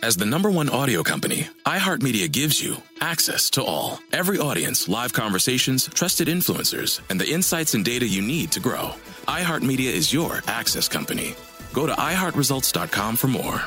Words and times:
As 0.00 0.16
the 0.16 0.24
number 0.24 0.48
one 0.48 0.68
audio 0.68 1.02
company, 1.02 1.48
iHeartMedia 1.66 2.30
gives 2.30 2.62
you 2.62 2.76
access 3.00 3.50
to 3.50 3.64
all. 3.64 3.98
Every 4.12 4.38
audience, 4.38 4.88
live 4.88 5.12
conversations, 5.12 5.88
trusted 5.92 6.28
influencers, 6.28 7.00
and 7.10 7.20
the 7.20 7.28
insights 7.28 7.74
and 7.74 7.84
data 7.84 8.06
you 8.06 8.22
need 8.22 8.52
to 8.52 8.60
grow. 8.60 8.92
iHeartMedia 9.26 9.90
is 9.90 10.12
your 10.12 10.40
access 10.46 10.86
company. 10.86 11.34
Go 11.72 11.86
to 11.86 11.94
iHeartResults.com 11.94 13.16
for 13.16 13.26
more. 13.26 13.60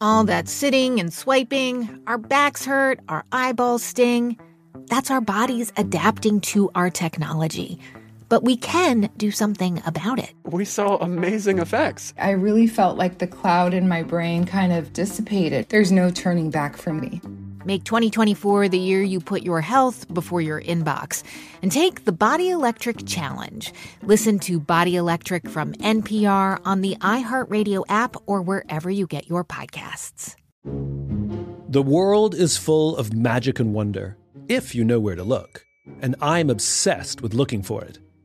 All 0.00 0.24
that 0.24 0.48
sitting 0.48 0.98
and 0.98 1.12
swiping, 1.12 2.02
our 2.06 2.18
backs 2.18 2.64
hurt, 2.64 2.98
our 3.10 3.24
eyeballs 3.30 3.82
sting. 3.84 4.38
That's 4.86 5.10
our 5.10 5.20
bodies 5.20 5.70
adapting 5.76 6.40
to 6.52 6.70
our 6.74 6.88
technology. 6.88 7.78
But 8.32 8.44
we 8.44 8.56
can 8.56 9.10
do 9.18 9.30
something 9.30 9.82
about 9.84 10.18
it. 10.18 10.32
We 10.44 10.64
saw 10.64 10.96
amazing 10.96 11.58
effects. 11.58 12.14
I 12.16 12.30
really 12.30 12.66
felt 12.66 12.96
like 12.96 13.18
the 13.18 13.26
cloud 13.26 13.74
in 13.74 13.88
my 13.88 14.02
brain 14.02 14.46
kind 14.46 14.72
of 14.72 14.94
dissipated. 14.94 15.68
There's 15.68 15.92
no 15.92 16.10
turning 16.10 16.48
back 16.48 16.78
for 16.78 16.94
me. 16.94 17.20
Make 17.66 17.84
2024 17.84 18.70
the 18.70 18.78
year 18.78 19.02
you 19.02 19.20
put 19.20 19.42
your 19.42 19.60
health 19.60 20.10
before 20.14 20.40
your 20.40 20.62
inbox 20.62 21.22
and 21.60 21.70
take 21.70 22.06
the 22.06 22.12
Body 22.12 22.48
Electric 22.48 23.06
Challenge. 23.06 23.70
Listen 24.00 24.38
to 24.38 24.58
Body 24.58 24.96
Electric 24.96 25.46
from 25.46 25.74
NPR 25.74 26.58
on 26.64 26.80
the 26.80 26.96
iHeartRadio 27.02 27.84
app 27.90 28.16
or 28.24 28.40
wherever 28.40 28.90
you 28.90 29.06
get 29.06 29.28
your 29.28 29.44
podcasts. 29.44 30.36
The 31.68 31.82
world 31.82 32.34
is 32.34 32.56
full 32.56 32.96
of 32.96 33.12
magic 33.12 33.60
and 33.60 33.74
wonder, 33.74 34.16
if 34.48 34.74
you 34.74 34.84
know 34.84 35.00
where 35.00 35.16
to 35.16 35.22
look. 35.22 35.66
And 36.00 36.16
I'm 36.22 36.48
obsessed 36.48 37.20
with 37.20 37.34
looking 37.34 37.62
for 37.62 37.84
it. 37.84 37.98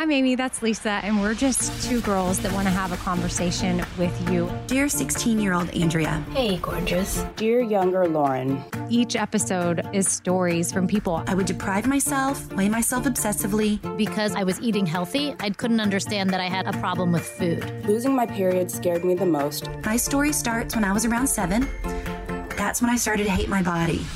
I'm 0.00 0.12
Amy, 0.12 0.36
that's 0.36 0.62
Lisa, 0.62 1.00
and 1.02 1.20
we're 1.20 1.34
just 1.34 1.88
two 1.88 2.00
girls 2.02 2.38
that 2.38 2.52
want 2.52 2.68
to 2.68 2.70
have 2.70 2.92
a 2.92 2.96
conversation 2.98 3.84
with 3.98 4.30
you. 4.30 4.48
Dear 4.68 4.88
16 4.88 5.40
year 5.40 5.54
old 5.54 5.70
Andrea. 5.70 6.24
Hey, 6.32 6.58
gorgeous. 6.58 7.24
Dear 7.34 7.62
younger 7.62 8.06
Lauren. 8.06 8.62
Each 8.88 9.16
episode 9.16 9.84
is 9.92 10.06
stories 10.06 10.70
from 10.70 10.86
people. 10.86 11.24
I 11.26 11.34
would 11.34 11.46
deprive 11.46 11.88
myself, 11.88 12.52
weigh 12.52 12.68
myself 12.68 13.06
obsessively. 13.06 13.80
Because 13.96 14.36
I 14.36 14.44
was 14.44 14.60
eating 14.60 14.86
healthy, 14.86 15.34
I 15.40 15.50
couldn't 15.50 15.80
understand 15.80 16.30
that 16.30 16.40
I 16.40 16.46
had 16.46 16.68
a 16.68 16.78
problem 16.78 17.10
with 17.10 17.26
food. 17.26 17.64
Losing 17.84 18.14
my 18.14 18.24
period 18.24 18.70
scared 18.70 19.04
me 19.04 19.14
the 19.14 19.26
most. 19.26 19.68
My 19.84 19.96
story 19.96 20.32
starts 20.32 20.76
when 20.76 20.84
I 20.84 20.92
was 20.92 21.06
around 21.06 21.26
seven. 21.26 21.68
That's 22.56 22.80
when 22.80 22.88
I 22.88 22.94
started 22.94 23.24
to 23.24 23.30
hate 23.30 23.48
my 23.48 23.62
body. 23.62 24.06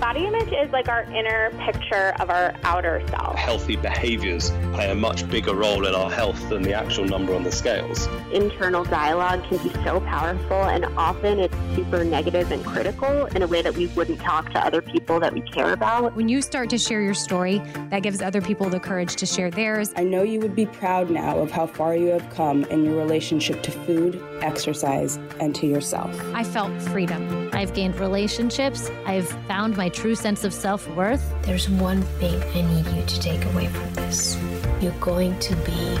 Body 0.00 0.24
image 0.24 0.50
is 0.50 0.70
like 0.72 0.88
our 0.88 1.02
inner 1.12 1.50
picture 1.66 2.14
of 2.20 2.30
our 2.30 2.54
outer 2.64 3.06
self. 3.10 3.36
Healthy 3.36 3.76
behaviors 3.76 4.48
play 4.72 4.90
a 4.90 4.94
much 4.94 5.28
bigger 5.28 5.54
role 5.54 5.86
in 5.86 5.94
our 5.94 6.10
health 6.10 6.48
than 6.48 6.62
the 6.62 6.72
actual 6.72 7.04
number 7.04 7.34
on 7.34 7.42
the 7.42 7.52
scales. 7.52 8.08
Internal 8.32 8.82
dialogue 8.82 9.44
can 9.44 9.58
be 9.58 9.68
so 9.84 10.00
powerful, 10.00 10.64
and 10.64 10.86
often 10.96 11.38
it's 11.38 11.54
super 11.76 12.02
negative 12.02 12.50
and 12.50 12.64
critical 12.64 13.26
in 13.26 13.42
a 13.42 13.46
way 13.46 13.60
that 13.60 13.74
we 13.76 13.88
wouldn't 13.88 14.18
talk 14.20 14.50
to 14.52 14.58
other 14.58 14.80
people 14.80 15.20
that 15.20 15.34
we 15.34 15.42
care 15.42 15.74
about. 15.74 16.16
When 16.16 16.30
you 16.30 16.40
start 16.40 16.70
to 16.70 16.78
share 16.78 17.02
your 17.02 17.12
story, 17.12 17.58
that 17.90 18.02
gives 18.02 18.22
other 18.22 18.40
people 18.40 18.70
the 18.70 18.80
courage 18.80 19.16
to 19.16 19.26
share 19.26 19.50
theirs. 19.50 19.92
I 19.96 20.04
know 20.04 20.22
you 20.22 20.40
would 20.40 20.56
be 20.56 20.64
proud 20.64 21.10
now 21.10 21.38
of 21.38 21.50
how 21.50 21.66
far 21.66 21.94
you 21.94 22.06
have 22.06 22.28
come 22.30 22.64
in 22.64 22.86
your 22.86 22.96
relationship 22.96 23.62
to 23.64 23.70
food, 23.70 24.20
exercise, 24.40 25.16
and 25.40 25.54
to 25.56 25.66
yourself. 25.66 26.18
I 26.34 26.42
felt 26.42 26.72
freedom. 26.80 27.50
I've 27.52 27.74
gained 27.74 28.00
relationships. 28.00 28.90
I've 29.04 29.28
found 29.46 29.76
my 29.76 29.89
true 29.90 30.14
sense 30.14 30.44
of 30.44 30.52
self 30.52 30.88
worth. 30.96 31.22
There's 31.42 31.68
one 31.68 32.02
thing 32.20 32.42
I 32.54 32.62
need 32.62 32.86
you 32.86 33.04
to 33.04 33.20
take 33.20 33.44
away 33.46 33.66
from 33.66 33.92
this 33.94 34.36
you're 34.80 34.92
going 34.92 35.38
to 35.40 35.54
be 35.56 35.98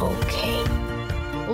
okay. 0.00 0.75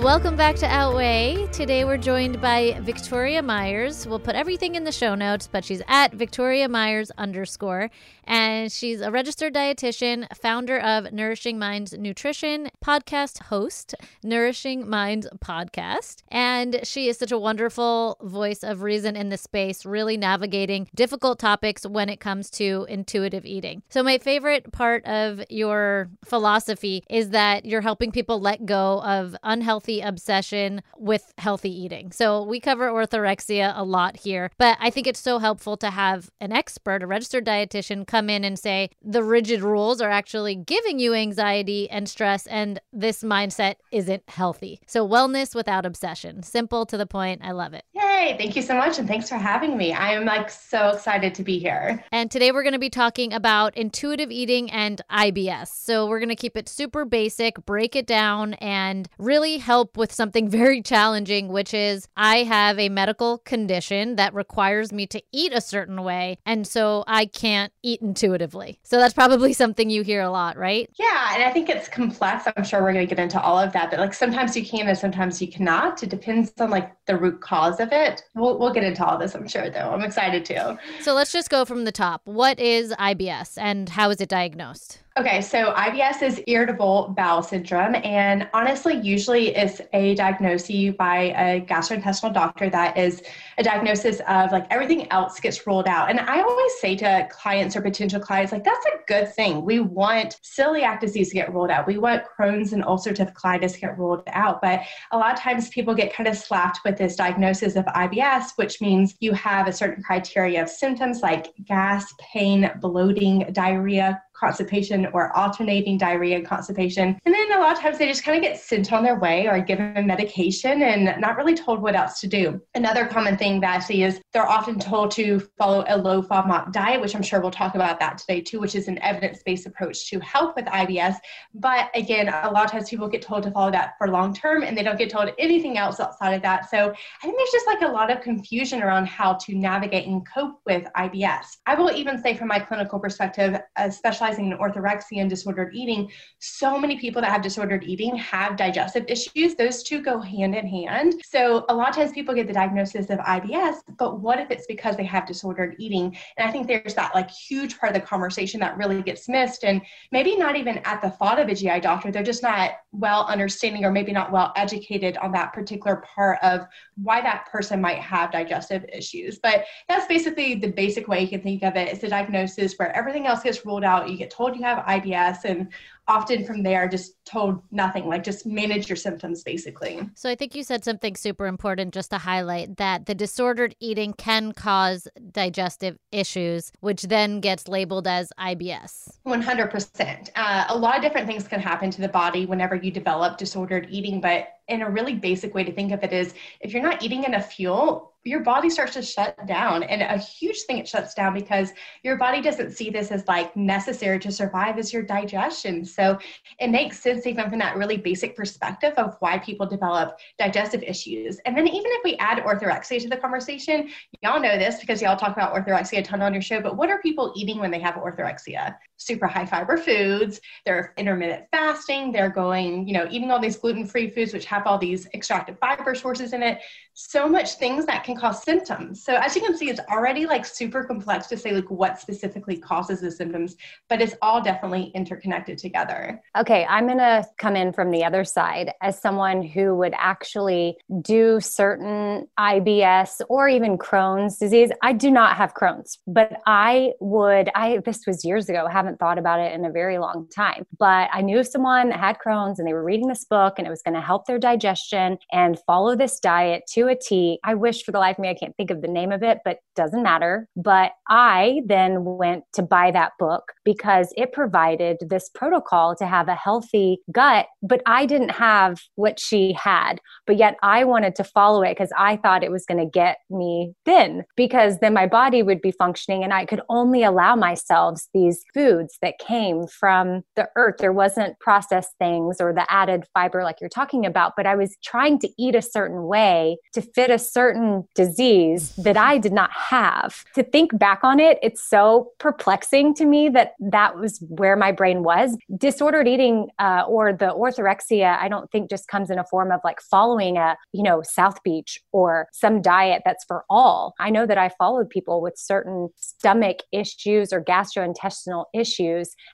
Welcome 0.03 0.35
back 0.35 0.57
to 0.57 0.65
Outweigh. 0.65 1.47
Today 1.53 1.85
we're 1.85 1.95
joined 1.95 2.41
by 2.41 2.77
Victoria 2.81 3.41
Myers. 3.41 4.05
We'll 4.05 4.19
put 4.19 4.35
everything 4.35 4.75
in 4.75 4.83
the 4.83 4.91
show 4.91 5.15
notes, 5.15 5.47
but 5.49 5.63
she's 5.63 5.81
at 5.87 6.13
Victoria 6.13 6.67
Myers 6.67 7.09
underscore. 7.17 7.89
And 8.25 8.69
she's 8.69 8.99
a 8.99 9.11
registered 9.11 9.53
dietitian, 9.53 10.27
founder 10.35 10.77
of 10.77 11.13
Nourishing 11.13 11.57
Minds 11.57 11.93
Nutrition, 11.93 12.69
podcast 12.83 13.43
host, 13.43 13.95
Nourishing 14.23 14.89
Minds 14.89 15.25
Podcast. 15.39 16.23
And 16.27 16.81
she 16.83 17.07
is 17.07 17.17
such 17.17 17.31
a 17.31 17.37
wonderful 17.37 18.17
voice 18.21 18.61
of 18.61 18.81
reason 18.81 19.15
in 19.15 19.29
the 19.29 19.37
space, 19.37 19.85
really 19.85 20.17
navigating 20.17 20.89
difficult 20.93 21.39
topics 21.39 21.85
when 21.85 22.09
it 22.09 22.19
comes 22.19 22.49
to 22.51 22.85
intuitive 22.89 23.45
eating. 23.45 23.83
So, 23.87 24.03
my 24.03 24.17
favorite 24.17 24.73
part 24.73 25.05
of 25.05 25.41
your 25.49 26.09
philosophy 26.25 27.03
is 27.09 27.29
that 27.29 27.65
you're 27.65 27.81
helping 27.81 28.11
people 28.11 28.41
let 28.41 28.65
go 28.65 29.01
of 29.01 29.35
unhealthy 29.43 29.92
obsession 30.01 30.81
with 30.97 31.33
healthy 31.37 31.71
eating. 31.71 32.11
So, 32.11 32.43
we 32.43 32.59
cover 32.59 32.89
orthorexia 32.89 33.73
a 33.75 33.83
lot 33.83 34.17
here, 34.17 34.51
but 34.57 34.77
I 34.79 34.89
think 34.89 35.07
it's 35.07 35.19
so 35.19 35.39
helpful 35.39 35.77
to 35.77 35.89
have 35.89 36.29
an 36.39 36.51
expert, 36.51 37.03
a 37.03 37.07
registered 37.07 37.45
dietitian, 37.45 38.07
come 38.07 38.29
in 38.29 38.43
and 38.43 38.57
say 38.57 38.89
the 39.01 39.23
rigid 39.23 39.61
rules 39.61 40.01
are 40.01 40.09
actually 40.09 40.55
giving 40.55 40.99
you 40.99 41.13
anxiety 41.13 41.89
and 41.89 42.07
stress, 42.07 42.47
and 42.47 42.79
this 42.91 43.23
mindset 43.23 43.75
isn't 43.91 44.23
healthy. 44.27 44.79
So, 44.87 45.07
wellness 45.07 45.53
without 45.53 45.85
obsession. 45.85 46.43
Simple 46.43 46.85
to 46.85 46.97
the 46.97 47.05
point. 47.05 47.41
I 47.43 47.51
love 47.51 47.73
it. 47.73 47.83
Yay. 47.93 48.35
Thank 48.37 48.55
you 48.55 48.61
so 48.61 48.75
much. 48.75 48.99
And 48.99 49.07
thanks 49.07 49.27
for 49.27 49.35
having 49.35 49.75
me. 49.77 49.93
I 49.93 50.13
am 50.13 50.25
like 50.25 50.49
so 50.49 50.89
excited 50.89 51.35
to 51.35 51.43
be 51.43 51.59
here. 51.59 52.03
And 52.11 52.31
today 52.31 52.51
we're 52.51 52.63
going 52.63 52.73
to 52.73 52.79
be 52.79 52.89
talking 52.89 53.33
about 53.33 53.75
intuitive 53.75 54.31
eating 54.31 54.71
and 54.71 55.01
IBS. 55.11 55.67
So, 55.67 56.07
we're 56.07 56.19
going 56.19 56.29
to 56.29 56.35
keep 56.35 56.55
it 56.55 56.69
super 56.69 57.05
basic, 57.05 57.65
break 57.65 57.95
it 57.95 58.07
down, 58.07 58.53
and 58.55 59.09
really 59.17 59.57
help 59.57 59.72
with 59.95 60.13
something 60.13 60.49
very 60.61 60.81
challenging, 60.81 61.47
which 61.49 61.73
is 61.73 62.07
I 62.15 62.43
have 62.43 62.79
a 62.79 62.89
medical 62.89 63.39
condition 63.39 64.15
that 64.15 64.33
requires 64.33 64.91
me 64.91 65.07
to 65.07 65.21
eat 65.31 65.53
a 65.53 65.61
certain 65.61 66.03
way. 66.03 66.37
And 66.45 66.67
so 66.67 67.03
I 67.07 67.25
can't 67.25 67.71
eat 67.81 68.01
intuitively. 68.01 68.79
So 68.83 68.97
that's 68.99 69.13
probably 69.13 69.53
something 69.63 69.89
you 69.89 70.03
hear 70.03 70.21
a 70.21 70.29
lot, 70.29 70.57
right? 70.57 70.89
Yeah, 70.99 71.33
and 71.33 71.43
I 71.43 71.51
think 71.51 71.69
it's 71.69 71.87
complex. 71.87 72.45
I'm 72.55 72.63
sure 72.63 72.81
we're 72.81 72.93
going 72.93 73.07
to 73.07 73.15
get 73.15 73.21
into 73.21 73.41
all 73.41 73.57
of 73.57 73.73
that, 73.73 73.91
but 73.91 73.99
like 73.99 74.13
sometimes 74.13 74.55
you 74.55 74.65
can 74.65 74.87
and 74.87 74.97
sometimes 74.97 75.41
you 75.41 75.47
cannot. 75.47 76.01
It 76.03 76.09
depends 76.09 76.53
on 76.59 76.69
like 76.69 76.91
the 77.05 77.17
root 77.17 77.41
cause 77.41 77.79
of 77.79 77.89
it. 77.91 78.23
We'll 78.35 78.57
we'll 78.57 78.73
get 78.73 78.83
into 78.83 79.05
all 79.05 79.17
this, 79.17 79.35
I'm 79.35 79.47
sure 79.47 79.69
though. 79.69 79.91
I'm 79.91 80.01
excited 80.01 80.45
too. 80.45 80.77
So 81.01 81.13
let's 81.13 81.31
just 81.31 81.49
go 81.49 81.65
from 81.65 81.85
the 81.85 81.91
top. 81.91 82.21
What 82.25 82.59
is 82.59 82.91
IBS 82.93 83.57
and 83.57 83.89
how 83.89 84.09
is 84.09 84.21
it 84.21 84.29
diagnosed? 84.29 85.02
Okay, 85.15 85.41
so 85.41 85.71
IBS 85.73 86.23
is 86.23 86.41
irritable 86.47 87.13
bowel 87.15 87.43
syndrome, 87.43 87.93
and 88.03 88.49
honestly, 88.51 88.99
usually 88.99 89.55
it's 89.55 89.79
a 89.93 90.15
diagnosis 90.15 90.95
by 90.97 91.25
a 91.37 91.61
gastrointestinal 91.61 92.33
doctor 92.33 92.67
that 92.71 92.97
is 92.97 93.21
a 93.59 93.63
diagnosis 93.63 94.21
of 94.27 94.51
like 94.51 94.65
everything 94.71 95.11
else 95.11 95.39
gets 95.39 95.67
ruled 95.67 95.87
out. 95.87 96.09
And 96.09 96.19
I 96.19 96.41
always 96.41 96.73
say 96.79 96.95
to 96.95 97.27
clients 97.29 97.75
or 97.75 97.81
potential 97.81 98.19
clients, 98.19 98.51
like, 98.51 98.63
that's 98.63 98.83
a 98.87 98.97
good 99.07 99.31
thing. 99.35 99.63
We 99.63 99.81
want 99.81 100.39
celiac 100.41 100.99
disease 100.99 101.29
to 101.29 101.35
get 101.35 101.53
ruled 101.53 101.69
out, 101.69 101.85
we 101.85 101.99
want 101.99 102.23
Crohn's 102.25 102.73
and 102.73 102.83
ulcerative 102.83 103.33
colitis 103.33 103.73
to 103.73 103.81
get 103.81 103.99
ruled 103.99 104.23
out. 104.29 104.63
But 104.63 104.81
a 105.11 105.17
lot 105.19 105.31
of 105.31 105.39
times 105.39 105.69
people 105.69 105.93
get 105.93 106.11
kind 106.11 106.27
of 106.27 106.35
slapped 106.35 106.79
with 106.83 106.97
this 106.97 107.15
diagnosis 107.15 107.75
of 107.75 107.85
IBS, 107.85 108.53
which 108.55 108.81
means 108.81 109.13
you 109.19 109.33
have 109.33 109.67
a 109.67 109.73
certain 109.73 110.03
criteria 110.03 110.63
of 110.63 110.69
symptoms 110.69 111.21
like 111.21 111.53
gas, 111.65 112.11
pain, 112.19 112.71
bloating, 112.81 113.47
diarrhea, 113.51 114.19
constipation 114.43 115.07
or 115.13 115.35
alternating 115.37 115.97
diarrhea 115.97 116.35
and 116.35 116.45
constipation. 116.45 117.17
And 117.25 117.33
then 117.33 117.51
a 117.53 117.59
lot 117.59 117.73
of 117.73 117.79
times 117.79 117.97
they 117.97 118.07
just 118.07 118.23
kind 118.25 118.37
of 118.37 118.43
get 118.43 118.59
sent 118.59 118.91
on 118.91 119.03
their 119.03 119.17
way 119.17 119.47
or 119.47 119.61
given 119.61 120.05
medication 120.05 120.81
and 120.81 121.19
not 121.21 121.37
really 121.37 121.55
told 121.55 121.81
what 121.81 121.95
else 121.95 122.19
to 122.19 122.27
do. 122.27 122.61
Another 122.75 123.05
common 123.05 123.37
thing 123.37 123.61
that 123.61 123.77
I 123.77 123.79
see 123.79 124.03
is 124.03 124.19
they're 124.33 124.47
often 124.47 124.79
told 124.79 125.11
to 125.11 125.39
follow 125.57 125.85
a 125.87 125.97
low 125.97 126.21
FODMAP 126.21 126.73
diet, 126.73 126.99
which 126.99 127.15
I'm 127.15 127.23
sure 127.23 127.39
we'll 127.39 127.51
talk 127.51 127.75
about 127.75 127.99
that 127.99 128.17
today 128.17 128.41
too, 128.41 128.59
which 128.59 128.75
is 128.75 128.89
an 128.89 128.99
evidence-based 129.01 129.65
approach 129.65 130.09
to 130.09 130.19
help 130.19 130.57
with 130.57 130.65
IBS. 130.65 131.15
But 131.53 131.89
again, 131.95 132.27
a 132.27 132.51
lot 132.51 132.65
of 132.65 132.71
times 132.71 132.89
people 132.89 133.07
get 133.07 133.21
told 133.21 133.43
to 133.43 133.51
follow 133.51 133.71
that 133.71 133.93
for 133.97 134.09
long 134.09 134.33
term 134.33 134.63
and 134.63 134.77
they 134.77 134.83
don't 134.83 134.97
get 134.97 135.09
told 135.09 135.29
anything 135.37 135.77
else 135.77 136.01
outside 136.01 136.33
of 136.33 136.41
that. 136.41 136.69
So 136.69 136.77
I 136.89 137.21
think 137.21 137.37
there's 137.37 137.51
just 137.51 137.67
like 137.67 137.81
a 137.81 137.87
lot 137.87 138.11
of 138.11 138.21
confusion 138.21 138.83
around 138.83 139.07
how 139.07 139.35
to 139.35 139.55
navigate 139.55 140.07
and 140.07 140.27
cope 140.27 140.59
with 140.65 140.83
IBS. 140.97 141.45
I 141.65 141.75
will 141.75 141.91
even 141.91 142.21
say 142.21 142.35
from 142.35 142.49
my 142.49 142.59
clinical 142.59 142.99
perspective, 142.99 143.59
uh, 143.77 143.89
specializing 144.33 144.51
in 144.51 144.57
orthorexia 144.57 145.21
and 145.21 145.29
disordered 145.29 145.75
eating, 145.75 146.11
so 146.39 146.77
many 146.77 146.97
people 146.97 147.21
that 147.21 147.31
have 147.31 147.41
disordered 147.41 147.83
eating 147.83 148.15
have 148.15 148.55
digestive 148.57 149.05
issues. 149.07 149.55
Those 149.55 149.83
two 149.83 150.01
go 150.01 150.19
hand 150.19 150.55
in 150.55 150.67
hand. 150.67 151.21
So 151.25 151.65
a 151.69 151.75
lot 151.75 151.89
of 151.89 151.95
times 151.95 152.11
people 152.11 152.33
get 152.33 152.47
the 152.47 152.53
diagnosis 152.53 153.09
of 153.09 153.19
IBS, 153.19 153.77
but 153.97 154.19
what 154.19 154.39
if 154.39 154.51
it's 154.51 154.65
because 154.67 154.97
they 154.97 155.03
have 155.05 155.27
disordered 155.27 155.75
eating? 155.79 156.17
And 156.37 156.47
I 156.47 156.51
think 156.51 156.67
there's 156.67 156.95
that 156.95 157.13
like 157.15 157.29
huge 157.29 157.77
part 157.79 157.95
of 157.95 158.01
the 158.01 158.05
conversation 158.05 158.59
that 158.61 158.77
really 158.77 159.01
gets 159.01 159.29
missed 159.29 159.63
and 159.63 159.81
maybe 160.11 160.35
not 160.35 160.55
even 160.55 160.79
at 160.79 161.01
the 161.01 161.09
thought 161.09 161.39
of 161.39 161.47
a 161.47 161.55
GI 161.55 161.79
doctor. 161.81 162.11
They're 162.11 162.23
just 162.23 162.43
not 162.43 162.71
well 162.91 163.25
understanding 163.25 163.85
or 163.85 163.91
maybe 163.91 164.11
not 164.11 164.31
well 164.31 164.53
educated 164.55 165.17
on 165.17 165.31
that 165.31 165.53
particular 165.53 165.97
part 165.97 166.39
of 166.41 166.65
why 166.95 167.21
that 167.21 167.47
person 167.51 167.81
might 167.81 167.99
have 167.99 168.31
digestive 168.31 168.85
issues. 168.91 169.39
But 169.39 169.65
that's 169.87 170.07
basically 170.07 170.55
the 170.55 170.71
basic 170.71 171.07
way 171.07 171.21
you 171.21 171.27
can 171.27 171.41
think 171.41 171.63
of 171.63 171.75
it. 171.75 171.89
It's 171.89 172.03
a 172.03 172.09
diagnosis 172.09 172.73
where 172.77 172.95
everything 172.95 173.27
else 173.27 173.43
gets 173.43 173.65
ruled 173.65 173.83
out. 173.83 174.09
You 174.13 174.19
get 174.19 174.29
told 174.31 174.55
you 174.55 174.63
have 174.63 174.85
IBS 174.85 175.43
and 175.45 175.69
often 176.07 176.45
from 176.45 176.63
there 176.63 176.87
just 176.87 177.13
told 177.25 177.61
nothing 177.71 178.07
like 178.07 178.23
just 178.23 178.45
manage 178.45 178.89
your 178.89 178.95
symptoms 178.95 179.43
basically. 179.43 180.01
So 180.15 180.29
i 180.29 180.35
think 180.35 180.55
you 180.55 180.63
said 180.63 180.83
something 180.83 181.15
super 181.15 181.47
important 181.47 181.93
just 181.93 182.09
to 182.11 182.17
highlight 182.17 182.77
that 182.77 183.05
the 183.05 183.15
disordered 183.15 183.75
eating 183.79 184.13
can 184.13 184.51
cause 184.51 185.07
digestive 185.31 185.97
issues 186.11 186.71
which 186.81 187.03
then 187.03 187.39
gets 187.39 187.67
labeled 187.67 188.07
as 188.07 188.31
ibs 188.39 189.09
100% 189.25 190.29
uh, 190.35 190.65
a 190.69 190.77
lot 190.77 190.97
of 190.97 191.01
different 191.01 191.27
things 191.27 191.47
can 191.47 191.59
happen 191.59 191.89
to 191.91 192.01
the 192.01 192.09
body 192.09 192.45
whenever 192.45 192.75
you 192.75 192.91
develop 192.91 193.37
disordered 193.37 193.87
eating 193.89 194.19
but 194.19 194.47
in 194.67 194.81
a 194.81 194.89
really 194.89 195.15
basic 195.15 195.53
way 195.53 195.63
to 195.63 195.71
think 195.71 195.91
of 195.91 196.03
it 196.03 196.13
is 196.13 196.33
if 196.59 196.73
you're 196.73 196.83
not 196.83 197.01
eating 197.03 197.23
enough 197.23 197.51
fuel 197.51 198.13
your 198.23 198.39
body 198.39 198.69
starts 198.69 198.93
to 198.93 199.01
shut 199.01 199.37
down. 199.47 199.83
And 199.83 200.01
a 200.01 200.17
huge 200.17 200.61
thing 200.61 200.77
it 200.77 200.87
shuts 200.87 201.13
down 201.13 201.33
because 201.33 201.73
your 202.03 202.17
body 202.17 202.41
doesn't 202.41 202.71
see 202.71 202.89
this 202.89 203.11
as 203.11 203.27
like 203.27 203.55
necessary 203.55 204.19
to 204.19 204.31
survive 204.31 204.77
as 204.77 204.93
your 204.93 205.03
digestion 205.03 205.83
so 205.93 206.17
it 206.59 206.69
makes 206.69 206.99
sense 206.99 207.25
even 207.27 207.49
from 207.49 207.59
that 207.59 207.77
really 207.77 207.97
basic 207.97 208.35
perspective 208.35 208.93
of 208.97 209.15
why 209.19 209.37
people 209.37 209.65
develop 209.65 210.19
digestive 210.39 210.83
issues. 210.83 211.39
And 211.45 211.57
then 211.57 211.67
even 211.67 211.91
if 211.91 212.03
we 212.03 212.15
add 212.17 212.43
orthorexia 212.43 213.01
to 213.01 213.09
the 213.09 213.17
conversation 213.17 213.89
y'all 214.21 214.39
know 214.39 214.57
this 214.57 214.79
because 214.79 215.01
y'all 215.01 215.17
talk 215.17 215.35
about 215.35 215.53
orthorexia 215.53 215.99
a 215.99 216.01
ton 216.01 216.21
on 216.21 216.33
your 216.33 216.41
show 216.41 216.61
but 216.61 216.77
what 216.77 216.89
are 216.89 217.01
people 217.01 217.33
eating 217.35 217.59
when 217.59 217.71
they 217.71 217.79
have 217.79 217.95
orthorexia 217.95 218.75
super 219.05 219.27
high 219.27 219.45
fiber 219.45 219.77
foods 219.77 220.39
they're 220.65 220.93
intermittent 220.97 221.45
fasting 221.51 222.11
they're 222.11 222.29
going 222.29 222.87
you 222.87 222.93
know 222.93 223.07
eating 223.09 223.31
all 223.31 223.39
these 223.39 223.57
gluten-free 223.57 224.09
foods 224.09 224.33
which 224.33 224.45
have 224.45 224.65
all 224.65 224.77
these 224.77 225.07
extracted 225.13 225.57
fiber 225.59 225.93
sources 225.95 226.33
in 226.33 226.43
it 226.43 226.59
so 226.93 227.27
much 227.27 227.55
things 227.55 227.85
that 227.87 228.03
can 228.03 228.15
cause 228.15 228.43
symptoms. 228.43 229.03
So 229.03 229.15
as 229.15 229.35
you 229.35 229.41
can 229.41 229.57
see, 229.57 229.69
it's 229.69 229.79
already 229.91 230.25
like 230.25 230.45
super 230.45 230.83
complex 230.83 231.27
to 231.27 231.37
say 231.37 231.51
like 231.51 231.69
what 231.69 231.99
specifically 231.99 232.55
causes 232.57 233.01
the 233.01 233.09
symptoms, 233.09 233.55
but 233.89 234.01
it's 234.01 234.15
all 234.21 234.41
definitely 234.41 234.91
interconnected 234.93 235.57
together. 235.57 236.21
Okay, 236.37 236.65
I'm 236.69 236.87
gonna 236.87 237.25
come 237.37 237.55
in 237.55 237.73
from 237.73 237.89
the 237.89 238.03
other 238.03 238.23
side 238.23 238.71
as 238.81 239.01
someone 239.01 239.41
who 239.41 239.75
would 239.75 239.93
actually 239.97 240.77
do 241.01 241.39
certain 241.39 242.27
IBS 242.39 243.21
or 243.27 243.49
even 243.49 243.77
Crohn's 243.77 244.37
disease. 244.37 244.71
I 244.83 244.93
do 244.93 245.09
not 245.09 245.35
have 245.35 245.55
Crohn's, 245.55 245.97
but 246.05 246.41
I 246.45 246.91
would, 246.99 247.49
I 247.55 247.79
this 247.83 248.05
was 248.05 248.23
years 248.23 248.49
ago, 248.49 248.67
haven't 248.67 248.92
thought 248.99 249.17
about 249.17 249.39
it 249.39 249.53
in 249.53 249.65
a 249.65 249.71
very 249.71 249.97
long 249.97 250.27
time. 250.33 250.65
But 250.77 251.09
I 251.11 251.21
knew 251.21 251.43
someone 251.43 251.89
that 251.89 251.99
had 251.99 252.17
Crohn's 252.25 252.59
and 252.59 252.67
they 252.67 252.73
were 252.73 252.83
reading 252.83 253.07
this 253.07 253.25
book 253.25 253.55
and 253.57 253.67
it 253.67 253.69
was 253.69 253.81
gonna 253.81 254.01
help 254.01 254.25
their 254.25 254.39
digestion 254.39 255.17
and 255.31 255.59
follow 255.65 255.95
this 255.95 256.19
diet 256.19 256.63
to 256.73 256.87
a 256.87 256.95
T. 256.95 257.39
I 257.43 257.53
wish 257.55 257.83
for 257.83 257.91
the 257.91 257.99
life 257.99 258.17
of 258.17 258.21
me 258.21 258.29
I 258.29 258.35
can't 258.35 258.55
think 258.55 258.71
of 258.71 258.81
the 258.81 258.87
name 258.87 259.11
of 259.11 259.23
it, 259.23 259.39
but 259.45 259.59
doesn't 259.75 260.03
matter. 260.03 260.47
But 260.55 260.91
I 261.09 261.61
then 261.65 262.03
went 262.03 262.43
to 262.53 262.61
buy 262.61 262.91
that 262.91 263.13
book 263.19 263.53
because 263.63 264.13
it 264.17 264.33
provided 264.33 264.97
this 265.01 265.29
protocol 265.33 265.95
to 265.95 266.05
have 266.05 266.27
a 266.27 266.35
healthy 266.35 266.99
gut, 267.11 267.47
but 267.61 267.81
I 267.85 268.05
didn't 268.05 268.29
have 268.29 268.81
what 268.95 269.19
she 269.19 269.53
had. 269.53 269.99
But 270.27 270.37
yet 270.37 270.57
I 270.63 270.83
wanted 270.83 271.15
to 271.15 271.23
follow 271.23 271.63
it 271.63 271.71
because 271.71 271.91
I 271.97 272.17
thought 272.17 272.43
it 272.43 272.51
was 272.51 272.65
going 272.65 272.79
to 272.79 272.85
get 272.85 273.17
me 273.29 273.73
thin 273.85 274.23
because 274.35 274.79
then 274.79 274.93
my 274.93 275.07
body 275.07 275.43
would 275.43 275.61
be 275.61 275.71
functioning 275.71 276.23
and 276.23 276.33
I 276.33 276.45
could 276.45 276.61
only 276.69 277.03
allow 277.03 277.35
myself 277.35 278.01
these 278.13 278.43
foods 278.53 278.82
that 279.01 279.19
came 279.19 279.67
from 279.67 280.23
the 280.35 280.49
earth. 280.55 280.75
There 280.79 280.93
wasn't 280.93 281.39
processed 281.39 281.91
things 281.99 282.39
or 282.39 282.53
the 282.53 282.71
added 282.71 283.05
fiber 283.13 283.43
like 283.43 283.59
you're 283.61 283.69
talking 283.69 284.05
about, 284.05 284.33
but 284.35 284.45
I 284.45 284.55
was 284.55 284.75
trying 284.83 285.19
to 285.19 285.29
eat 285.37 285.55
a 285.55 285.61
certain 285.61 286.03
way 286.03 286.57
to 286.73 286.81
fit 286.81 287.09
a 287.09 287.19
certain 287.19 287.87
disease 287.95 288.75
that 288.77 288.97
I 288.97 289.17
did 289.17 289.33
not 289.33 289.51
have. 289.51 290.23
To 290.35 290.43
think 290.43 290.77
back 290.77 290.99
on 291.03 291.19
it, 291.19 291.39
it's 291.41 291.63
so 291.63 292.11
perplexing 292.19 292.93
to 292.95 293.05
me 293.05 293.29
that 293.29 293.53
that 293.59 293.97
was 293.97 294.23
where 294.29 294.55
my 294.55 294.71
brain 294.71 295.03
was. 295.03 295.37
Disordered 295.57 296.07
eating 296.07 296.49
uh, 296.59 296.83
or 296.87 297.13
the 297.13 297.27
orthorexia, 297.27 298.17
I 298.19 298.27
don't 298.27 298.49
think 298.51 298.69
just 298.69 298.87
comes 298.87 299.09
in 299.09 299.19
a 299.19 299.25
form 299.25 299.51
of 299.51 299.59
like 299.63 299.81
following 299.81 300.37
a, 300.37 300.57
you 300.71 300.83
know, 300.83 301.01
South 301.03 301.41
Beach 301.43 301.81
or 301.91 302.27
some 302.31 302.61
diet 302.61 303.01
that's 303.05 303.23
for 303.25 303.43
all. 303.49 303.93
I 303.99 304.09
know 304.09 304.25
that 304.25 304.37
I 304.37 304.49
followed 304.49 304.89
people 304.89 305.21
with 305.21 305.37
certain 305.37 305.89
stomach 305.97 306.57
issues 306.71 307.31
or 307.33 307.43
gastrointestinal 307.43 308.45
issues, 308.53 308.62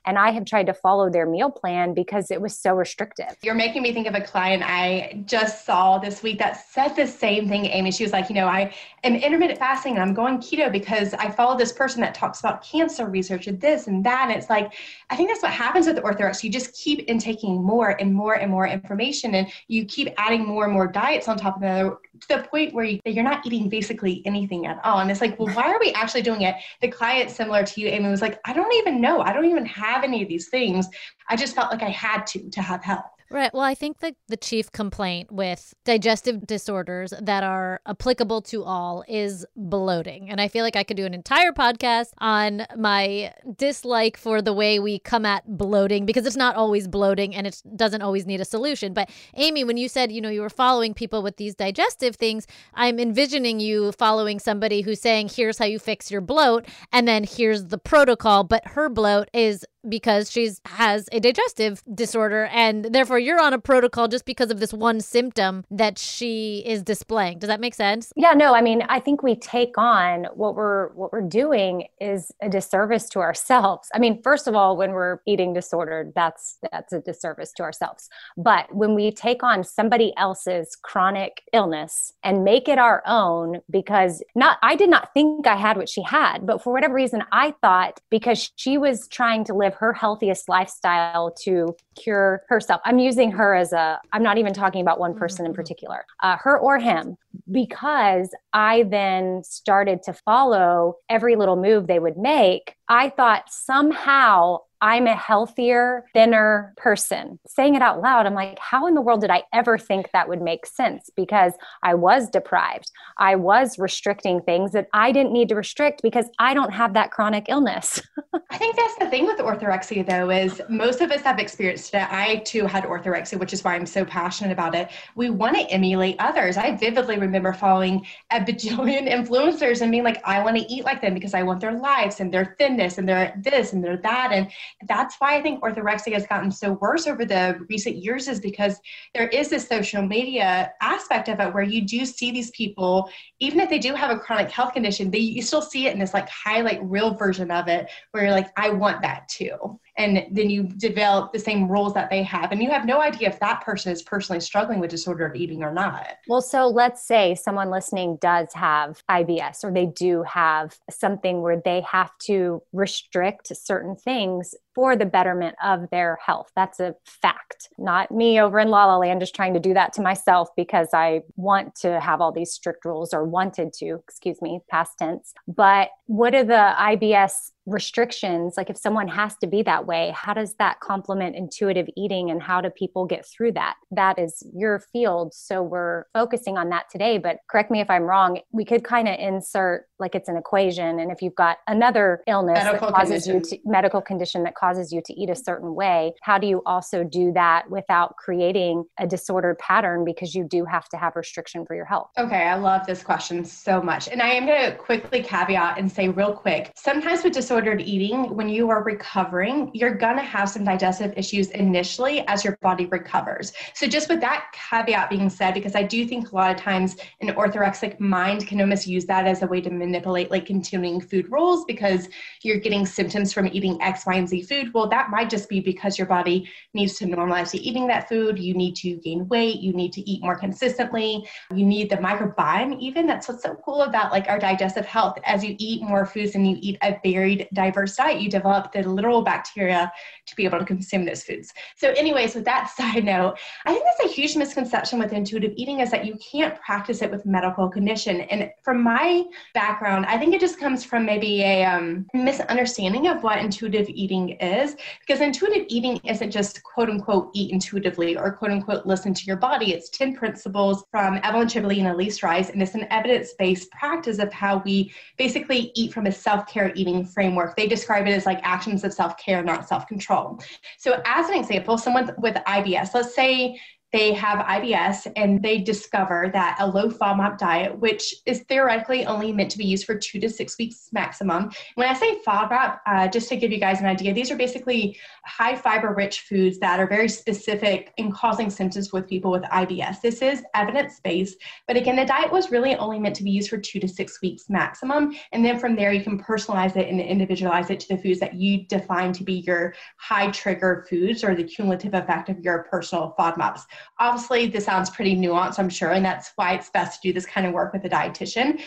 and 0.06 0.18
I 0.18 0.30
have 0.30 0.44
tried 0.44 0.66
to 0.66 0.74
follow 0.74 1.10
their 1.10 1.26
meal 1.26 1.50
plan 1.50 1.94
because 1.94 2.30
it 2.30 2.40
was 2.40 2.58
so 2.58 2.74
restrictive. 2.74 3.36
You're 3.42 3.54
making 3.54 3.82
me 3.82 3.92
think 3.92 4.06
of 4.06 4.14
a 4.14 4.20
client 4.20 4.62
I 4.64 5.22
just 5.26 5.64
saw 5.64 5.98
this 5.98 6.22
week 6.22 6.38
that 6.38 6.64
said 6.70 6.94
the 6.94 7.06
same 7.06 7.48
thing, 7.48 7.66
Amy. 7.66 7.90
She 7.92 8.04
was 8.04 8.12
like, 8.12 8.28
you 8.28 8.34
know, 8.34 8.46
I 8.46 8.74
am 9.04 9.14
intermittent 9.14 9.58
fasting 9.58 9.94
and 9.94 10.02
I'm 10.02 10.14
going 10.14 10.38
keto 10.38 10.70
because 10.70 11.14
I 11.14 11.30
follow 11.30 11.56
this 11.56 11.72
person 11.72 12.00
that 12.02 12.14
talks 12.14 12.40
about 12.40 12.62
cancer 12.62 13.06
research 13.06 13.46
and 13.46 13.60
this 13.60 13.86
and 13.86 14.04
that. 14.04 14.28
And 14.28 14.38
it's 14.38 14.50
like, 14.50 14.72
I 15.10 15.16
think 15.16 15.30
that's 15.30 15.42
what 15.42 15.52
happens 15.52 15.86
with 15.86 15.96
the 15.96 16.02
orthodox. 16.02 16.44
You 16.44 16.50
just 16.50 16.74
keep 16.74 17.08
intaking 17.08 17.62
more 17.62 17.90
and 18.00 18.14
more 18.14 18.34
and 18.34 18.50
more 18.50 18.66
information 18.66 19.34
and 19.34 19.48
you 19.68 19.84
keep 19.84 20.08
adding 20.16 20.46
more 20.46 20.64
and 20.64 20.72
more 20.72 20.86
diets 20.86 21.28
on 21.28 21.36
top 21.36 21.56
of 21.56 21.62
the 21.62 21.96
to 22.20 22.28
the 22.28 22.42
point 22.42 22.74
where 22.74 22.84
you, 22.84 23.00
you're 23.04 23.24
not 23.24 23.44
eating 23.46 23.68
basically 23.68 24.22
anything 24.24 24.66
at 24.66 24.80
all. 24.84 25.00
And 25.00 25.10
it's 25.10 25.20
like, 25.20 25.38
well, 25.38 25.54
why 25.54 25.72
are 25.72 25.78
we 25.80 25.92
actually 25.92 26.22
doing 26.22 26.42
it? 26.42 26.54
The 26.80 26.88
client, 26.88 27.30
similar 27.30 27.64
to 27.64 27.80
you, 27.80 27.88
Amy, 27.88 28.08
was 28.08 28.22
like, 28.22 28.40
I 28.44 28.52
don't 28.52 28.72
even 28.74 29.00
know. 29.00 29.20
I 29.20 29.32
don't 29.32 29.46
even 29.46 29.66
have 29.66 30.04
any 30.04 30.22
of 30.22 30.28
these 30.28 30.48
things. 30.48 30.88
I 31.28 31.36
just 31.36 31.54
felt 31.54 31.70
like 31.70 31.82
I 31.82 31.90
had 31.90 32.26
to 32.28 32.50
to 32.50 32.62
have 32.62 32.82
health. 32.82 33.10
Right. 33.32 33.54
Well, 33.54 33.62
I 33.62 33.76
think 33.76 34.00
that 34.00 34.16
the 34.26 34.36
chief 34.36 34.72
complaint 34.72 35.30
with 35.30 35.72
digestive 35.84 36.48
disorders 36.48 37.14
that 37.20 37.44
are 37.44 37.80
applicable 37.86 38.42
to 38.42 38.64
all 38.64 39.04
is 39.06 39.46
bloating. 39.54 40.28
And 40.28 40.40
I 40.40 40.48
feel 40.48 40.64
like 40.64 40.74
I 40.74 40.82
could 40.82 40.96
do 40.96 41.06
an 41.06 41.14
entire 41.14 41.52
podcast 41.52 42.08
on 42.18 42.66
my 42.76 43.32
dislike 43.56 44.16
for 44.16 44.42
the 44.42 44.52
way 44.52 44.80
we 44.80 44.98
come 44.98 45.24
at 45.24 45.46
bloating 45.56 46.06
because 46.06 46.26
it's 46.26 46.34
not 46.34 46.56
always 46.56 46.88
bloating 46.88 47.32
and 47.36 47.46
it 47.46 47.62
doesn't 47.76 48.02
always 48.02 48.26
need 48.26 48.40
a 48.40 48.44
solution. 48.44 48.94
But 48.94 49.08
Amy, 49.36 49.62
when 49.62 49.76
you 49.76 49.88
said, 49.88 50.10
you 50.10 50.20
know, 50.20 50.28
you 50.28 50.40
were 50.40 50.50
following 50.50 50.92
people 50.92 51.22
with 51.22 51.36
these 51.36 51.54
digestive 51.54 52.16
things, 52.16 52.48
I'm 52.74 52.98
envisioning 52.98 53.60
you 53.60 53.92
following 53.92 54.40
somebody 54.40 54.80
who's 54.80 55.00
saying, 55.00 55.30
here's 55.36 55.58
how 55.58 55.66
you 55.66 55.78
fix 55.78 56.10
your 56.10 56.20
bloat. 56.20 56.66
And 56.92 57.06
then 57.06 57.22
here's 57.22 57.66
the 57.66 57.78
protocol. 57.78 58.42
But 58.42 58.66
her 58.66 58.88
bloat 58.88 59.28
is 59.32 59.64
because 59.88 60.30
she's 60.30 60.60
has 60.66 61.08
a 61.12 61.20
digestive 61.20 61.82
disorder 61.94 62.46
and 62.46 62.86
therefore 62.86 63.18
you're 63.18 63.40
on 63.40 63.52
a 63.52 63.58
protocol 63.58 64.08
just 64.08 64.24
because 64.24 64.50
of 64.50 64.60
this 64.60 64.72
one 64.72 65.00
symptom 65.00 65.64
that 65.70 65.98
she 65.98 66.62
is 66.66 66.82
displaying. 66.82 67.38
Does 67.38 67.48
that 67.48 67.60
make 67.60 67.74
sense? 67.74 68.12
Yeah 68.16 68.32
no 68.32 68.54
i 68.54 68.62
mean 68.62 68.82
i 68.88 69.00
think 69.00 69.22
we 69.22 69.34
take 69.36 69.76
on 69.76 70.26
what 70.34 70.54
we're 70.54 70.88
what 70.90 71.12
we're 71.12 71.20
doing 71.20 71.86
is 72.00 72.32
a 72.42 72.48
disservice 72.48 73.08
to 73.10 73.20
ourselves. 73.20 73.88
I 73.94 73.98
mean 73.98 74.22
first 74.22 74.46
of 74.46 74.54
all 74.54 74.76
when 74.76 74.92
we're 74.92 75.20
eating 75.26 75.52
disordered 75.54 76.12
that's 76.14 76.58
that's 76.70 76.92
a 76.92 77.00
disservice 77.00 77.52
to 77.52 77.62
ourselves. 77.62 78.08
But 78.36 78.74
when 78.74 78.94
we 78.94 79.10
take 79.10 79.42
on 79.42 79.64
somebody 79.64 80.12
else's 80.16 80.76
chronic 80.76 81.42
illness 81.52 82.12
and 82.22 82.44
make 82.44 82.68
it 82.68 82.78
our 82.78 83.02
own 83.06 83.60
because 83.70 84.22
not 84.34 84.58
i 84.62 84.74
did 84.74 84.90
not 84.90 85.12
think 85.14 85.46
i 85.46 85.56
had 85.56 85.76
what 85.76 85.88
she 85.88 86.02
had 86.02 86.46
but 86.46 86.62
for 86.62 86.72
whatever 86.72 86.94
reason 86.94 87.22
i 87.32 87.52
thought 87.60 88.00
because 88.10 88.52
she 88.56 88.78
was 88.78 89.08
trying 89.08 89.44
to 89.44 89.54
live 89.54 89.69
live 89.70 89.78
her 89.78 89.92
healthiest 89.92 90.48
lifestyle 90.48 91.30
to 91.30 91.74
cure 91.96 92.42
herself. 92.48 92.80
I'm 92.84 92.98
using 92.98 93.30
her 93.32 93.54
as 93.54 93.72
a, 93.72 94.00
I'm 94.12 94.22
not 94.22 94.38
even 94.38 94.52
talking 94.52 94.80
about 94.80 94.98
one 94.98 95.14
person 95.14 95.44
in 95.44 95.52
mm-hmm. 95.52 95.56
particular, 95.56 96.04
uh, 96.22 96.36
her 96.38 96.58
or 96.58 96.78
him, 96.78 97.16
because 97.50 98.30
I 98.52 98.84
then 98.84 99.42
started 99.44 100.02
to 100.04 100.12
follow 100.12 100.96
every 101.08 101.36
little 101.36 101.56
move 101.56 101.86
they 101.86 101.98
would 101.98 102.16
make. 102.16 102.74
I 102.88 103.10
thought 103.10 103.44
somehow 103.48 104.58
I'm 104.82 105.06
a 105.06 105.14
healthier, 105.14 106.04
thinner 106.14 106.72
person. 106.76 107.38
Saying 107.46 107.74
it 107.74 107.82
out 107.82 108.00
loud, 108.00 108.26
I'm 108.26 108.34
like, 108.34 108.58
how 108.58 108.86
in 108.86 108.94
the 108.94 109.00
world 109.00 109.20
did 109.20 109.30
I 109.30 109.42
ever 109.52 109.76
think 109.76 110.10
that 110.12 110.28
would 110.28 110.40
make 110.40 110.66
sense? 110.66 111.10
Because 111.14 111.52
I 111.82 111.94
was 111.94 112.28
deprived. 112.30 112.90
I 113.18 113.36
was 113.36 113.78
restricting 113.78 114.40
things 114.40 114.72
that 114.72 114.88
I 114.92 115.12
didn't 115.12 115.32
need 115.32 115.48
to 115.50 115.54
restrict 115.54 116.00
because 116.02 116.26
I 116.38 116.54
don't 116.54 116.72
have 116.72 116.94
that 116.94 117.10
chronic 117.10 117.46
illness. 117.48 118.00
I 118.50 118.58
think 118.58 118.76
that's 118.76 118.96
the 118.96 119.08
thing 119.08 119.26
with 119.26 119.38
orthorexia, 119.38 120.06
though, 120.06 120.30
is 120.30 120.62
most 120.68 121.00
of 121.00 121.10
us 121.10 121.20
have 121.22 121.38
experienced 121.38 121.94
it. 121.94 122.06
I 122.10 122.36
too 122.46 122.66
had 122.66 122.84
orthorexia, 122.84 123.38
which 123.38 123.52
is 123.52 123.62
why 123.62 123.74
I'm 123.74 123.86
so 123.86 124.04
passionate 124.04 124.52
about 124.52 124.74
it. 124.74 124.90
We 125.14 125.30
want 125.30 125.56
to 125.56 125.62
emulate 125.70 126.16
others. 126.18 126.56
I 126.56 126.76
vividly 126.76 127.18
remember 127.18 127.52
following 127.52 128.06
a 128.30 128.40
bajillion 128.40 129.10
influencers 129.12 129.82
and 129.82 129.90
being 129.90 130.04
like, 130.04 130.22
I 130.24 130.42
want 130.42 130.56
to 130.56 130.64
eat 130.72 130.84
like 130.84 131.00
them 131.00 131.14
because 131.14 131.34
I 131.34 131.42
want 131.42 131.60
their 131.60 131.72
lives 131.72 132.20
and 132.20 132.32
their 132.32 132.54
thinness 132.58 132.98
and 132.98 133.08
their 133.08 133.34
this 133.38 133.72
and 133.72 133.84
their 133.84 133.98
that. 133.98 134.32
And 134.32 134.50
that's 134.88 135.16
why 135.18 135.36
I 135.36 135.42
think 135.42 135.62
orthorexia 135.62 136.12
has 136.14 136.26
gotten 136.26 136.50
so 136.50 136.72
worse 136.80 137.06
over 137.06 137.24
the 137.24 137.58
recent 137.68 137.96
years, 137.96 138.28
is 138.28 138.40
because 138.40 138.80
there 139.14 139.28
is 139.28 139.48
this 139.48 139.68
social 139.68 140.02
media 140.02 140.72
aspect 140.80 141.28
of 141.28 141.40
it 141.40 141.52
where 141.52 141.62
you 141.62 141.82
do 141.82 142.04
see 142.04 142.30
these 142.30 142.50
people, 142.50 143.10
even 143.40 143.60
if 143.60 143.68
they 143.68 143.78
do 143.78 143.94
have 143.94 144.10
a 144.10 144.18
chronic 144.18 144.50
health 144.50 144.72
condition, 144.72 145.10
they 145.10 145.18
you 145.18 145.42
still 145.42 145.62
see 145.62 145.86
it 145.86 145.92
in 145.92 145.98
this 145.98 146.14
like 146.14 146.28
highlight 146.28 146.82
reel 146.84 147.14
version 147.14 147.50
of 147.50 147.68
it 147.68 147.90
where 148.10 148.24
you're 148.24 148.32
like, 148.32 148.50
I 148.56 148.70
want 148.70 149.02
that 149.02 149.28
too 149.28 149.78
and 150.00 150.26
then 150.30 150.48
you 150.48 150.62
develop 150.62 151.32
the 151.32 151.38
same 151.38 151.70
rules 151.70 151.92
that 151.92 152.08
they 152.08 152.22
have 152.22 152.52
and 152.52 152.62
you 152.62 152.70
have 152.70 152.86
no 152.86 153.00
idea 153.00 153.28
if 153.28 153.38
that 153.38 153.62
person 153.62 153.92
is 153.92 154.02
personally 154.02 154.40
struggling 154.40 154.80
with 154.80 154.90
disordered 154.90 155.36
eating 155.36 155.62
or 155.62 155.72
not. 155.72 156.06
Well 156.26 156.40
so 156.40 156.66
let's 156.66 157.06
say 157.06 157.34
someone 157.34 157.70
listening 157.70 158.16
does 158.20 158.48
have 158.54 159.02
ibs 159.10 159.62
or 159.62 159.70
they 159.70 159.86
do 159.86 160.22
have 160.22 160.78
something 160.88 161.42
where 161.42 161.60
they 161.62 161.82
have 161.82 162.16
to 162.20 162.62
restrict 162.72 163.54
certain 163.54 163.94
things 163.94 164.54
for 164.74 164.96
the 164.96 165.06
betterment 165.06 165.56
of 165.62 165.88
their 165.90 166.18
health. 166.24 166.50
That's 166.54 166.80
a 166.80 166.94
fact. 167.04 167.68
Not 167.78 168.10
me 168.10 168.40
over 168.40 168.58
in 168.58 168.68
la 168.68 168.86
la 168.86 168.96
land 168.96 169.20
just 169.20 169.34
trying 169.34 169.54
to 169.54 169.60
do 169.60 169.74
that 169.74 169.92
to 169.94 170.02
myself 170.02 170.48
because 170.56 170.88
i 170.92 171.22
want 171.36 171.74
to 171.74 172.00
have 172.00 172.20
all 172.20 172.32
these 172.32 172.52
strict 172.52 172.84
rules 172.84 173.12
or 173.12 173.24
wanted 173.24 173.72
to 173.74 173.98
excuse 174.08 174.40
me 174.42 174.60
past 174.70 174.92
tense. 174.98 175.32
But 175.46 175.90
what 176.06 176.34
are 176.34 176.44
the 176.44 176.74
ibs 176.78 177.52
restrictions? 177.66 178.54
Like 178.56 178.70
if 178.70 178.76
someone 178.76 179.06
has 179.08 179.36
to 179.38 179.46
be 179.46 179.62
that 179.62 179.86
way 179.86 180.12
how 180.16 180.34
does 180.34 180.54
that 180.54 180.80
complement 180.80 181.36
intuitive 181.36 181.88
eating 181.96 182.30
and 182.30 182.42
how 182.42 182.60
do 182.60 182.70
people 182.70 183.06
get 183.06 183.26
through 183.26 183.52
that? 183.52 183.74
That 183.90 184.18
is 184.18 184.42
your 184.54 184.80
field. 184.92 185.34
So 185.34 185.62
we're 185.62 186.04
focusing 186.14 186.56
on 186.56 186.70
that 186.70 186.84
today 186.90 187.18
but 187.18 187.38
correct 187.48 187.70
me 187.70 187.80
if 187.80 187.90
i'm 187.90 188.02
wrong 188.02 188.40
we 188.52 188.64
could 188.64 188.84
kind 188.84 189.08
of 189.08 189.18
insert 189.18 189.86
like 190.00 190.14
it's 190.14 190.28
an 190.28 190.36
equation 190.36 191.00
and 191.00 191.10
if 191.10 191.22
you've 191.22 191.34
got 191.34 191.58
another 191.66 192.22
illness 192.26 192.62
medical 192.62 192.88
that 192.88 192.94
causes 192.94 193.24
condition. 193.24 193.52
you 193.52 193.58
to 193.58 193.68
medical 193.68 194.00
condition 194.00 194.42
that 194.42 194.54
causes 194.54 194.92
you 194.92 195.02
to 195.04 195.12
eat 195.14 195.30
a 195.30 195.36
certain 195.36 195.74
way 195.74 196.12
how 196.22 196.38
do 196.38 196.46
you 196.46 196.62
also 196.66 197.04
do 197.04 197.32
that 197.32 197.68
without 197.70 198.16
creating 198.16 198.84
a 198.98 199.06
disordered 199.06 199.58
pattern 199.58 200.04
because 200.04 200.34
you 200.34 200.44
do 200.44 200.64
have 200.64 200.88
to 200.88 200.96
have 200.96 201.16
restriction 201.16 201.64
for 201.66 201.74
your 201.74 201.84
health 201.84 202.10
okay 202.18 202.46
i 202.46 202.54
love 202.54 202.86
this 202.86 203.02
question 203.02 203.44
so 203.44 203.82
much 203.82 204.08
and 204.08 204.22
i 204.22 204.28
am 204.28 204.46
going 204.46 204.70
to 204.70 204.76
quickly 204.76 205.22
caveat 205.22 205.78
and 205.78 205.90
say 205.90 206.08
real 206.08 206.32
quick 206.32 206.72
sometimes 206.76 207.22
with 207.24 207.32
disordered 207.32 207.80
eating, 207.80 208.34
when 208.36 208.48
you 208.48 208.70
are 208.70 208.82
recovering, 208.82 209.70
you're 209.74 209.94
going 209.94 210.16
to 210.16 210.22
have 210.22 210.48
some 210.48 210.64
digestive 210.64 211.12
issues 211.16 211.48
initially 211.50 212.20
as 212.28 212.44
your 212.44 212.56
body 212.60 212.86
recovers. 212.86 213.52
So, 213.74 213.86
just 213.86 214.08
with 214.08 214.20
that 214.20 214.52
caveat 214.52 215.10
being 215.10 215.30
said, 215.30 215.54
because 215.54 215.74
I 215.74 215.82
do 215.82 216.06
think 216.06 216.30
a 216.30 216.34
lot 216.34 216.50
of 216.50 216.56
times 216.56 216.96
an 217.20 217.28
orthorexic 217.28 217.98
mind 217.98 218.46
can 218.46 218.60
almost 218.60 218.86
use 218.86 219.06
that 219.06 219.26
as 219.26 219.42
a 219.42 219.46
way 219.46 219.60
to 219.60 219.70
manipulate 219.90 220.30
like 220.30 220.46
continuing 220.46 221.00
food 221.00 221.30
rules 221.30 221.64
because 221.64 222.08
you're 222.42 222.58
getting 222.58 222.86
symptoms 222.86 223.32
from 223.32 223.48
eating 223.48 223.80
X, 223.82 224.06
Y, 224.06 224.14
and 224.14 224.28
Z 224.28 224.42
food. 224.42 224.72
Well, 224.72 224.88
that 224.88 225.10
might 225.10 225.28
just 225.28 225.48
be 225.48 225.60
because 225.60 225.98
your 225.98 226.06
body 226.06 226.48
needs 226.74 226.96
to 226.98 227.06
normalize 227.06 227.50
to 227.50 227.58
eating 227.58 227.86
that 227.88 228.08
food. 228.08 228.38
You 228.38 228.54
need 228.54 228.76
to 228.76 228.96
gain 228.96 229.28
weight. 229.28 229.60
You 229.60 229.72
need 229.72 229.92
to 229.94 230.08
eat 230.08 230.22
more 230.22 230.36
consistently. 230.36 231.28
You 231.54 231.64
need 231.66 231.90
the 231.90 231.96
microbiome, 231.96 232.78
even. 232.80 233.06
That's 233.06 233.28
what's 233.28 233.42
so 233.42 233.56
cool 233.64 233.82
about 233.82 234.12
like 234.12 234.28
our 234.28 234.38
digestive 234.38 234.86
health. 234.86 235.18
As 235.24 235.44
you 235.44 235.56
eat 235.58 235.82
more 235.82 236.06
foods 236.06 236.34
and 236.34 236.48
you 236.48 236.56
eat 236.60 236.78
a 236.82 236.98
varied 237.02 237.48
diverse 237.52 237.96
diet, 237.96 238.20
you 238.20 238.30
develop 238.30 238.72
the 238.72 238.82
literal 238.82 239.22
bacteria 239.22 239.90
to 240.26 240.36
be 240.36 240.44
able 240.44 240.58
to 240.58 240.64
consume 240.64 241.04
those 241.04 241.24
foods. 241.24 241.52
So, 241.76 241.90
anyways, 241.90 242.34
with 242.34 242.44
that 242.44 242.70
side 242.76 243.04
note, 243.04 243.38
I 243.66 243.72
think 243.72 243.84
that's 243.84 244.10
a 244.10 244.14
huge 244.14 244.36
misconception 244.36 244.98
with 244.98 245.12
intuitive 245.12 245.52
eating 245.56 245.80
is 245.80 245.90
that 245.90 246.04
you 246.04 246.16
can't 246.30 246.58
practice 246.60 247.02
it 247.02 247.10
with 247.10 247.26
medical 247.26 247.68
condition. 247.68 248.20
And 248.22 248.50
from 248.62 248.82
my 248.82 249.24
background, 249.54 249.79
I 249.86 250.18
think 250.18 250.34
it 250.34 250.40
just 250.40 250.58
comes 250.58 250.84
from 250.84 251.06
maybe 251.06 251.42
a 251.42 251.64
um, 251.64 252.06
misunderstanding 252.14 253.08
of 253.08 253.22
what 253.22 253.38
intuitive 253.38 253.88
eating 253.88 254.30
is, 254.30 254.76
because 255.00 255.20
intuitive 255.20 255.66
eating 255.68 256.00
isn't 256.04 256.30
just 256.30 256.62
quote 256.62 256.90
unquote 256.90 257.30
eat 257.34 257.52
intuitively 257.52 258.16
or 258.16 258.32
quote 258.32 258.50
unquote 258.50 258.86
listen 258.86 259.14
to 259.14 259.24
your 259.24 259.36
body. 259.36 259.72
It's 259.72 259.90
10 259.90 260.14
principles 260.14 260.84
from 260.90 261.20
Evelyn 261.22 261.48
Tribole 261.48 261.78
and 261.78 261.88
Elyse 261.88 262.20
Resch, 262.22 262.50
and 262.50 262.62
it's 262.62 262.74
an 262.74 262.86
evidence 262.90 263.32
based 263.38 263.70
practice 263.70 264.18
of 264.18 264.32
how 264.32 264.62
we 264.64 264.92
basically 265.16 265.72
eat 265.74 265.92
from 265.92 266.06
a 266.06 266.12
self 266.12 266.46
care 266.46 266.72
eating 266.74 267.04
framework 267.04 267.30
framework. 267.30 267.56
They 267.56 267.66
describe 267.66 268.06
it 268.06 268.12
as 268.12 268.26
like 268.26 268.40
actions 268.42 268.84
of 268.84 268.92
self 268.92 269.16
care, 269.16 269.42
not 269.42 269.68
self 269.68 269.86
control. 269.86 270.40
So, 270.78 271.00
as 271.04 271.28
an 271.28 271.36
example, 271.36 271.78
someone 271.78 272.12
with 272.18 272.34
IBS, 272.34 272.94
let's 272.94 273.14
say 273.14 273.60
they 273.92 274.12
have 274.12 274.44
IBS 274.46 275.10
and 275.16 275.42
they 275.42 275.58
discover 275.58 276.30
that 276.32 276.56
a 276.60 276.66
low 276.66 276.88
FODMAP 276.88 277.38
diet, 277.38 277.78
which 277.78 278.14
is 278.26 278.40
theoretically 278.42 279.04
only 279.06 279.32
meant 279.32 279.50
to 279.50 279.58
be 279.58 279.64
used 279.64 279.84
for 279.84 279.96
two 279.96 280.20
to 280.20 280.28
six 280.28 280.56
weeks 280.58 280.88
maximum. 280.92 281.50
When 281.74 281.88
I 281.88 281.94
say 281.94 282.20
FODMAP, 282.26 282.80
uh, 282.86 283.08
just 283.08 283.28
to 283.30 283.36
give 283.36 283.50
you 283.50 283.58
guys 283.58 283.80
an 283.80 283.86
idea, 283.86 284.14
these 284.14 284.30
are 284.30 284.36
basically 284.36 284.96
high 285.24 285.56
fiber 285.56 285.92
rich 285.94 286.20
foods 286.20 286.58
that 286.58 286.78
are 286.78 286.86
very 286.86 287.08
specific 287.08 287.92
in 287.96 288.12
causing 288.12 288.48
symptoms 288.50 288.92
with 288.92 289.08
people 289.08 289.30
with 289.30 289.42
IBS. 289.42 290.00
This 290.00 290.22
is 290.22 290.42
evidence 290.54 291.00
based, 291.00 291.38
but 291.66 291.76
again, 291.76 291.96
the 291.96 292.04
diet 292.04 292.30
was 292.30 292.50
really 292.50 292.76
only 292.76 292.98
meant 292.98 293.16
to 293.16 293.24
be 293.24 293.30
used 293.30 293.50
for 293.50 293.58
two 293.58 293.80
to 293.80 293.88
six 293.88 294.20
weeks 294.22 294.48
maximum. 294.48 295.14
And 295.32 295.44
then 295.44 295.58
from 295.58 295.74
there, 295.74 295.92
you 295.92 296.02
can 296.04 296.22
personalize 296.22 296.76
it 296.76 296.88
and 296.88 297.00
individualize 297.00 297.70
it 297.70 297.80
to 297.80 297.88
the 297.88 297.98
foods 297.98 298.20
that 298.20 298.34
you 298.34 298.66
define 298.66 299.12
to 299.14 299.24
be 299.24 299.34
your 299.46 299.74
high 299.96 300.30
trigger 300.30 300.86
foods 300.88 301.24
or 301.24 301.34
the 301.34 301.44
cumulative 301.44 301.94
effect 301.94 302.28
of 302.28 302.38
your 302.40 302.64
personal 302.70 303.14
FODMAPs. 303.18 303.62
Obviously, 303.98 304.46
this 304.46 304.64
sounds 304.64 304.90
pretty 304.90 305.16
nuanced, 305.16 305.58
I'm 305.58 305.68
sure, 305.68 305.90
and 305.90 306.04
that's 306.04 306.32
why 306.36 306.54
it's 306.54 306.70
best 306.70 307.00
to 307.02 307.08
do 307.08 307.12
this 307.12 307.26
kind 307.26 307.46
of 307.46 307.52
work 307.52 307.72
with 307.72 307.84
a 307.84 307.88
dietitian. 307.88 308.60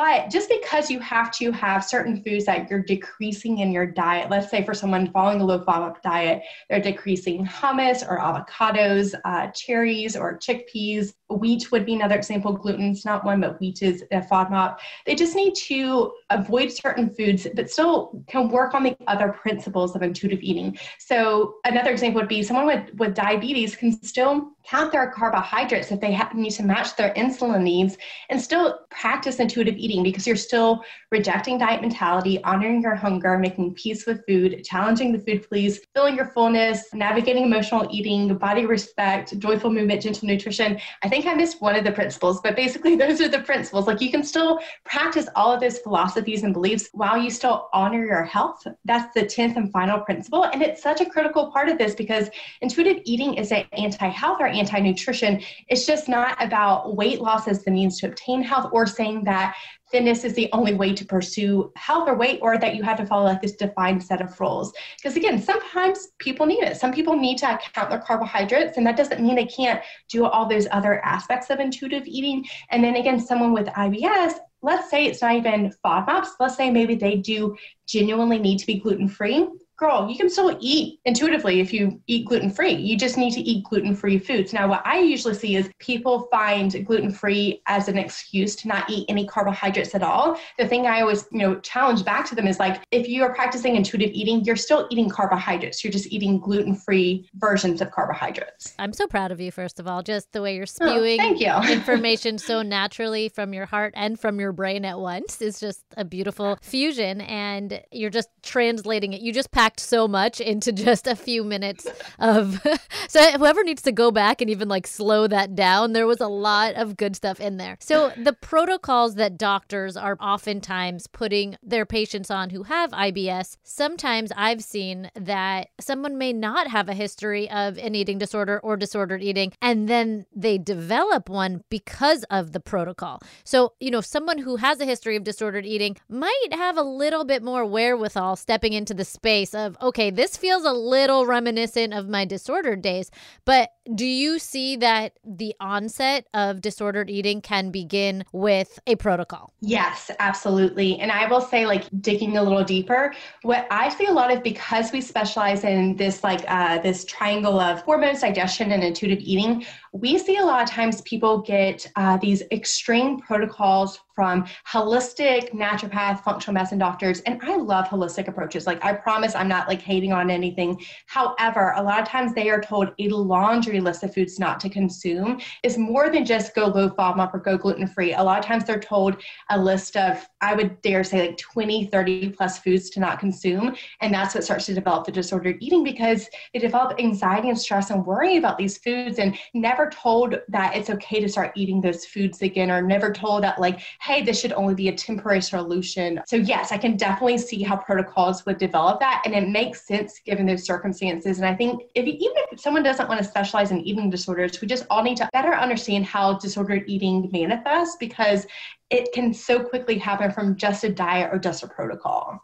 But 0.00 0.30
just 0.30 0.48
because 0.48 0.90
you 0.90 0.98
have 1.00 1.30
to 1.32 1.50
have 1.50 1.84
certain 1.84 2.22
foods 2.22 2.46
that 2.46 2.70
you're 2.70 2.82
decreasing 2.82 3.58
in 3.58 3.70
your 3.70 3.84
diet, 3.84 4.30
let's 4.30 4.50
say 4.50 4.64
for 4.64 4.72
someone 4.72 5.12
following 5.12 5.42
a 5.42 5.44
low 5.44 5.62
FODMAP 5.62 6.00
diet, 6.00 6.42
they're 6.70 6.80
decreasing 6.80 7.44
hummus 7.44 8.02
or 8.08 8.18
avocados, 8.18 9.14
uh, 9.26 9.48
cherries 9.48 10.16
or 10.16 10.38
chickpeas. 10.38 11.12
Wheat 11.28 11.70
would 11.70 11.84
be 11.84 11.92
another 11.92 12.14
example. 12.14 12.54
Gluten's 12.54 13.04
not 13.04 13.26
one, 13.26 13.42
but 13.42 13.60
wheat 13.60 13.82
is 13.82 14.02
a 14.10 14.22
FODMAP. 14.22 14.78
They 15.04 15.14
just 15.14 15.36
need 15.36 15.54
to 15.66 16.14
avoid 16.30 16.72
certain 16.72 17.10
foods, 17.10 17.46
but 17.54 17.70
still 17.70 18.24
can 18.26 18.48
work 18.48 18.72
on 18.72 18.84
the 18.84 18.96
other 19.06 19.28
principles 19.28 19.94
of 19.94 20.00
intuitive 20.00 20.40
eating. 20.40 20.78
So 20.98 21.56
another 21.66 21.90
example 21.90 22.22
would 22.22 22.28
be 22.28 22.42
someone 22.42 22.64
with, 22.64 22.94
with 22.94 23.14
diabetes 23.14 23.76
can 23.76 24.02
still 24.02 24.52
count 24.66 24.92
their 24.92 25.10
carbohydrates 25.10 25.90
if 25.90 26.00
they 26.00 26.12
have, 26.12 26.34
need 26.34 26.52
to 26.52 26.62
match 26.62 26.96
their 26.96 27.12
insulin 27.14 27.62
needs 27.62 27.98
and 28.30 28.40
still 28.40 28.78
practice 28.90 29.40
intuitive 29.40 29.76
eating 29.76 29.89
because 29.98 30.26
you're 30.26 30.36
still 30.36 30.84
rejecting 31.10 31.58
diet 31.58 31.80
mentality, 31.80 32.42
honoring 32.44 32.82
your 32.82 32.94
hunger, 32.94 33.36
making 33.38 33.74
peace 33.74 34.06
with 34.06 34.24
food, 34.28 34.62
challenging 34.64 35.10
the 35.12 35.18
food 35.18 35.48
police, 35.48 35.80
feeling 35.94 36.14
your 36.14 36.26
fullness, 36.26 36.84
navigating 36.94 37.44
emotional 37.44 37.88
eating, 37.90 38.36
body 38.36 38.66
respect, 38.66 39.36
joyful 39.40 39.70
movement, 39.70 40.02
gentle 40.02 40.28
nutrition. 40.28 40.78
I 41.02 41.08
think 41.08 41.26
I 41.26 41.34
missed 41.34 41.60
one 41.60 41.74
of 41.74 41.84
the 41.84 41.90
principles, 41.90 42.40
but 42.40 42.54
basically 42.54 42.94
those 43.02 43.20
are 43.20 43.28
the 43.28 43.40
principles. 43.40 43.88
Like 43.88 44.00
you 44.00 44.10
can 44.10 44.22
still 44.22 44.60
practice 44.84 45.26
all 45.34 45.52
of 45.52 45.60
those 45.60 45.78
philosophies 45.78 46.44
and 46.44 46.52
beliefs 46.52 46.88
while 46.92 47.18
you 47.18 47.30
still 47.30 47.68
honor 47.72 48.04
your 48.04 48.22
health. 48.22 48.62
That's 48.84 49.12
the 49.14 49.22
10th 49.22 49.56
and 49.56 49.72
final 49.72 50.00
principle. 50.00 50.44
And 50.44 50.62
it's 50.62 50.82
such 50.82 51.00
a 51.00 51.06
critical 51.06 51.50
part 51.50 51.68
of 51.68 51.78
this 51.78 51.94
because 51.94 52.30
intuitive 52.60 53.02
eating 53.04 53.34
is 53.34 53.50
an 53.50 53.64
anti-health 53.72 54.38
or 54.40 54.46
anti-nutrition. 54.46 55.42
It's 55.68 55.86
just 55.86 56.08
not 56.08 56.42
about 56.42 56.96
weight 56.96 57.20
loss 57.20 57.48
as 57.48 57.64
the 57.64 57.70
means 57.70 57.98
to 58.00 58.08
obtain 58.08 58.42
health 58.42 58.70
or 58.72 58.86
saying 58.86 59.24
that 59.24 59.56
fitness 59.90 60.24
is 60.24 60.34
the 60.34 60.48
only 60.52 60.74
way 60.74 60.94
to 60.94 61.04
pursue 61.04 61.72
health 61.76 62.08
or 62.08 62.14
weight 62.14 62.38
or 62.42 62.58
that 62.58 62.74
you 62.74 62.82
have 62.82 62.96
to 62.98 63.06
follow 63.06 63.24
like 63.24 63.42
this 63.42 63.56
defined 63.56 64.02
set 64.02 64.20
of 64.20 64.38
rules. 64.40 64.72
Because 64.96 65.16
again 65.16 65.40
sometimes 65.40 66.08
people 66.18 66.46
need 66.46 66.62
it. 66.62 66.76
Some 66.76 66.92
people 66.92 67.16
need 67.16 67.38
to 67.38 67.58
count 67.74 67.90
their 67.90 68.00
carbohydrates 68.00 68.76
and 68.76 68.86
that 68.86 68.96
doesn't 68.96 69.20
mean 69.20 69.36
they 69.36 69.46
can't 69.46 69.82
do 70.08 70.24
all 70.24 70.48
those 70.48 70.66
other 70.70 71.04
aspects 71.04 71.50
of 71.50 71.60
intuitive 71.60 72.06
eating. 72.06 72.44
And 72.70 72.82
then 72.82 72.96
again 72.96 73.20
someone 73.20 73.52
with 73.52 73.66
ibs 73.66 74.34
let's 74.62 74.90
say 74.90 75.06
it's 75.06 75.22
not 75.22 75.34
even 75.34 75.72
FODMAPs, 75.84 76.28
let's 76.38 76.56
say 76.56 76.70
maybe 76.70 76.94
they 76.94 77.16
do 77.16 77.56
genuinely 77.88 78.38
need 78.38 78.58
to 78.58 78.66
be 78.66 78.78
gluten 78.78 79.08
free, 79.08 79.48
girl, 79.80 80.08
you 80.08 80.16
can 80.16 80.28
still 80.28 80.56
eat 80.60 81.00
intuitively 81.06 81.60
if 81.60 81.72
you 81.72 82.00
eat 82.06 82.26
gluten 82.26 82.50
free. 82.50 82.74
You 82.74 82.98
just 82.98 83.16
need 83.16 83.32
to 83.32 83.40
eat 83.40 83.64
gluten 83.64 83.96
free 83.96 84.18
foods. 84.18 84.52
Now, 84.52 84.68
what 84.68 84.86
I 84.86 84.98
usually 85.00 85.34
see 85.34 85.56
is 85.56 85.70
people 85.78 86.28
find 86.30 86.84
gluten 86.84 87.10
free 87.10 87.62
as 87.66 87.88
an 87.88 87.96
excuse 87.96 88.54
to 88.56 88.68
not 88.68 88.88
eat 88.90 89.06
any 89.08 89.26
carbohydrates 89.26 89.94
at 89.94 90.02
all. 90.02 90.38
The 90.58 90.68
thing 90.68 90.86
I 90.86 91.00
always, 91.00 91.26
you 91.32 91.38
know, 91.38 91.58
challenge 91.60 92.04
back 92.04 92.28
to 92.28 92.34
them 92.34 92.46
is 92.46 92.58
like, 92.58 92.82
if 92.90 93.08
you 93.08 93.22
are 93.22 93.34
practicing 93.34 93.74
intuitive 93.74 94.10
eating, 94.12 94.44
you're 94.44 94.54
still 94.54 94.86
eating 94.90 95.08
carbohydrates. 95.08 95.82
You're 95.82 95.92
just 95.92 96.12
eating 96.12 96.38
gluten 96.38 96.74
free 96.74 97.26
versions 97.36 97.80
of 97.80 97.90
carbohydrates. 97.90 98.74
I'm 98.78 98.92
so 98.92 99.06
proud 99.06 99.32
of 99.32 99.40
you, 99.40 99.50
first 99.50 99.80
of 99.80 99.86
all, 99.86 100.02
just 100.02 100.30
the 100.32 100.42
way 100.42 100.56
you're 100.56 100.64
oh, 100.82 100.88
spewing 100.88 101.20
oh, 101.20 101.34
you. 101.64 101.72
information 101.72 102.36
so 102.36 102.60
naturally 102.60 103.30
from 103.30 103.54
your 103.54 103.64
heart 103.64 103.94
and 103.96 104.20
from 104.20 104.38
your 104.40 104.52
brain 104.52 104.84
at 104.84 104.98
once 104.98 105.40
is 105.40 105.58
just 105.58 105.82
a 105.96 106.04
beautiful 106.04 106.58
fusion. 106.60 107.22
And 107.22 107.80
you're 107.90 108.10
just 108.10 108.28
translating 108.42 109.14
it. 109.14 109.22
You 109.22 109.32
just 109.32 109.50
pack 109.50 109.69
packed 109.70 109.80
so 109.80 110.08
much 110.08 110.40
into 110.40 110.72
just 110.80 111.06
a 111.06 111.14
few 111.14 111.44
minutes 111.44 111.86
of 112.18 112.60
so 113.08 113.20
whoever 113.32 113.62
needs 113.62 113.82
to 113.82 113.92
go 113.92 114.10
back 114.10 114.40
and 114.40 114.50
even 114.50 114.68
like 114.68 114.86
slow 114.86 115.28
that 115.28 115.54
down 115.54 115.92
there 115.92 116.06
was 116.06 116.20
a 116.20 116.26
lot 116.26 116.74
of 116.74 116.96
good 116.96 117.14
stuff 117.14 117.40
in 117.40 117.56
there. 117.56 117.76
So 117.80 118.12
the 118.16 118.32
protocols 118.32 119.14
that 119.14 119.38
doctors 119.38 119.96
are 119.96 120.16
oftentimes 120.20 121.06
putting 121.06 121.56
their 121.62 121.86
patients 121.86 122.30
on 122.30 122.50
who 122.50 122.64
have 122.64 122.90
IBS 122.90 123.56
sometimes 123.62 124.32
I've 124.36 124.62
seen 124.62 125.10
that 125.14 125.68
someone 125.80 126.18
may 126.18 126.32
not 126.32 126.68
have 126.68 126.88
a 126.88 126.94
history 126.94 127.48
of 127.50 127.78
an 127.78 127.94
eating 127.94 128.18
disorder 128.18 128.58
or 128.62 128.76
disordered 128.76 129.22
eating 129.22 129.52
and 129.62 129.88
then 129.88 130.26
they 130.34 130.58
develop 130.58 131.28
one 131.28 131.62
because 131.70 132.24
of 132.24 132.52
the 132.52 132.60
protocol. 132.60 133.20
So 133.44 133.74
you 133.78 133.90
know 133.90 134.00
someone 134.00 134.38
who 134.38 134.56
has 134.56 134.80
a 134.80 134.84
history 134.84 135.16
of 135.16 135.24
disordered 135.24 135.66
eating 135.66 135.96
might 136.08 136.48
have 136.52 136.76
a 136.76 136.82
little 136.82 137.24
bit 137.24 137.42
more 137.42 137.64
wherewithal 137.64 138.36
stepping 138.36 138.72
into 138.72 138.94
the 138.94 139.04
space 139.04 139.54
of, 139.66 139.76
okay, 139.82 140.10
this 140.10 140.36
feels 140.36 140.64
a 140.64 140.72
little 140.72 141.26
reminiscent 141.26 141.94
of 141.94 142.08
my 142.08 142.24
disordered 142.24 142.82
days. 142.82 143.10
But 143.44 143.70
do 143.94 144.06
you 144.06 144.38
see 144.38 144.76
that 144.76 145.12
the 145.24 145.54
onset 145.60 146.26
of 146.34 146.60
disordered 146.60 147.10
eating 147.10 147.40
can 147.40 147.70
begin 147.70 148.24
with 148.32 148.78
a 148.86 148.96
protocol? 148.96 149.52
Yes, 149.60 150.10
absolutely. 150.18 150.98
And 150.98 151.10
I 151.12 151.28
will 151.28 151.40
say, 151.40 151.66
like, 151.66 151.84
digging 152.00 152.36
a 152.36 152.42
little 152.42 152.64
deeper, 152.64 153.14
what 153.42 153.66
I 153.70 153.88
see 153.88 154.06
a 154.06 154.12
lot 154.12 154.32
of 154.32 154.42
because 154.42 154.92
we 154.92 155.00
specialize 155.00 155.64
in 155.64 155.96
this, 155.96 156.24
like, 156.24 156.44
uh, 156.48 156.78
this 156.78 157.04
triangle 157.04 157.60
of 157.60 157.80
hormones, 157.82 158.20
digestion, 158.20 158.72
and 158.72 158.82
intuitive 158.82 159.18
eating, 159.20 159.64
we 159.92 160.18
see 160.18 160.36
a 160.36 160.44
lot 160.44 160.62
of 160.62 160.68
times 160.68 161.00
people 161.02 161.38
get 161.40 161.84
uh, 161.96 162.16
these 162.18 162.42
extreme 162.52 163.18
protocols 163.18 163.98
from 164.14 164.46
holistic 164.70 165.50
naturopath 165.52 166.22
functional 166.22 166.52
medicine 166.52 166.78
doctors 166.78 167.20
and 167.20 167.40
i 167.42 167.56
love 167.56 167.88
holistic 167.88 168.28
approaches. 168.28 168.66
Like 168.66 168.84
i 168.84 168.92
promise 168.92 169.34
i'm 169.34 169.48
not 169.48 169.66
like 169.66 169.80
hating 169.80 170.12
on 170.12 170.30
anything. 170.30 170.80
However 171.06 171.72
a 171.76 171.82
lot 171.82 172.00
of 172.00 172.06
times 172.06 172.34
they 172.34 172.50
are 172.50 172.60
told 172.60 172.90
a 172.98 173.08
laundry 173.08 173.80
list 173.80 174.04
of 174.04 174.14
foods 174.14 174.38
not 174.38 174.60
to 174.60 174.68
consume 174.68 175.40
is 175.62 175.78
more 175.78 176.10
than 176.10 176.24
just 176.24 176.54
go 176.54 176.66
low 176.66 176.90
FODMAP 176.90 177.34
or 177.34 177.40
go 177.40 177.56
gluten 177.56 177.86
free 177.86 178.12
a 178.12 178.22
lot 178.22 178.38
of 178.38 178.44
times 178.44 178.64
they're 178.64 178.78
told 178.78 179.16
a 179.50 179.58
list 179.58 179.96
of 179.96 180.24
i 180.40 180.54
would 180.54 180.80
dare 180.82 181.02
say 181.02 181.28
like 181.28 181.38
20 181.38 181.86
30 181.86 182.30
plus 182.30 182.58
foods 182.58 182.90
to 182.90 183.00
not 183.00 183.18
consume 183.18 183.74
and 184.00 184.12
that's 184.12 184.34
what 184.34 184.44
starts 184.44 184.66
to 184.66 184.74
develop 184.74 185.04
the 185.04 185.12
disordered 185.12 185.56
eating 185.60 185.82
because 185.82 186.28
they 186.52 186.60
develop 186.60 186.98
anxiety 187.00 187.48
and 187.48 187.58
stress 187.58 187.90
and 187.90 188.04
worry 188.04 188.36
about 188.36 188.58
these 188.58 188.78
foods 188.78 189.18
and 189.18 189.36
never 189.54 189.79
never 189.80 189.90
told 189.90 190.40
that 190.48 190.76
it's 190.76 190.90
okay 190.90 191.20
to 191.20 191.28
start 191.28 191.52
eating 191.56 191.80
those 191.80 192.04
foods 192.04 192.42
again 192.42 192.70
or 192.70 192.82
never 192.82 193.12
told 193.12 193.42
that 193.42 193.58
like 193.58 193.80
hey 194.00 194.22
this 194.22 194.38
should 194.40 194.52
only 194.52 194.74
be 194.74 194.88
a 194.88 194.94
temporary 194.94 195.40
solution. 195.40 196.20
So 196.26 196.36
yes 196.36 196.72
i 196.72 196.78
can 196.78 196.96
definitely 196.96 197.38
see 197.38 197.62
how 197.62 197.76
protocols 197.76 198.44
would 198.44 198.58
develop 198.58 199.00
that 199.00 199.22
and 199.24 199.34
it 199.34 199.48
makes 199.48 199.86
sense 199.86 200.20
given 200.24 200.46
those 200.46 200.64
circumstances. 200.64 201.38
And 201.38 201.46
i 201.46 201.54
think 201.54 201.84
if 201.94 202.06
you, 202.06 202.12
even 202.12 202.42
if 202.52 202.60
someone 202.60 202.82
doesn't 202.82 203.08
want 203.08 203.18
to 203.18 203.24
specialize 203.24 203.70
in 203.70 203.80
eating 203.80 204.10
disorders 204.10 204.60
we 204.60 204.68
just 204.68 204.86
all 204.90 205.02
need 205.02 205.16
to 205.18 205.28
better 205.32 205.54
understand 205.54 206.04
how 206.04 206.34
disordered 206.38 206.84
eating 206.86 207.30
manifests 207.32 207.96
because 207.96 208.46
it 208.90 209.12
can 209.12 209.32
so 209.32 209.62
quickly 209.62 209.96
happen 209.98 210.32
from 210.32 210.56
just 210.56 210.82
a 210.84 210.90
diet 210.90 211.30
or 211.32 211.38
just 211.38 211.62
a 211.62 211.68
protocol. 211.68 212.42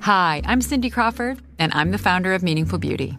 Hi 0.00 0.40
i'm 0.46 0.62
cindy 0.62 0.88
crawford 0.88 1.40
and 1.58 1.72
i'm 1.74 1.90
the 1.90 1.98
founder 1.98 2.32
of 2.32 2.42
meaningful 2.42 2.78
beauty 2.78 3.18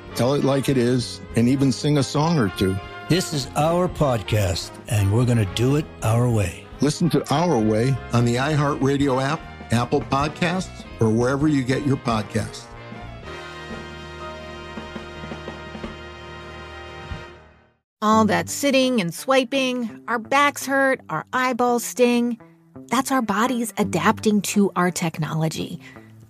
tell 0.15 0.33
it 0.33 0.43
like 0.43 0.69
it 0.69 0.77
is, 0.77 1.21
and 1.35 1.47
even 1.47 1.71
sing 1.71 1.97
a 1.97 2.03
song 2.03 2.37
or 2.37 2.49
two. 2.49 2.75
This 3.09 3.33
is 3.33 3.47
our 3.55 3.87
podcast, 3.87 4.71
and 4.87 5.11
we're 5.11 5.25
going 5.25 5.37
to 5.37 5.53
do 5.55 5.75
it 5.75 5.85
our 6.03 6.29
way. 6.29 6.65
Listen 6.79 7.09
to 7.11 7.33
Our 7.33 7.59
Way 7.59 7.95
on 8.13 8.25
the 8.25 8.35
iHeartRadio 8.35 9.21
app, 9.21 9.41
Apple 9.71 10.01
Podcasts, 10.01 10.85
or 10.99 11.09
wherever 11.09 11.47
you 11.47 11.63
get 11.63 11.85
your 11.85 11.97
podcasts. 11.97 12.65
All 18.01 18.25
that 18.25 18.49
sitting 18.49 18.99
and 18.99 19.13
swiping, 19.13 20.03
our 20.07 20.17
backs 20.17 20.65
hurt, 20.65 21.01
our 21.09 21.25
eyeballs 21.33 21.83
sting. 21.83 22.39
That's 22.87 23.11
our 23.11 23.21
bodies 23.21 23.73
adapting 23.77 24.41
to 24.53 24.71
our 24.75 24.89
technology 24.89 25.79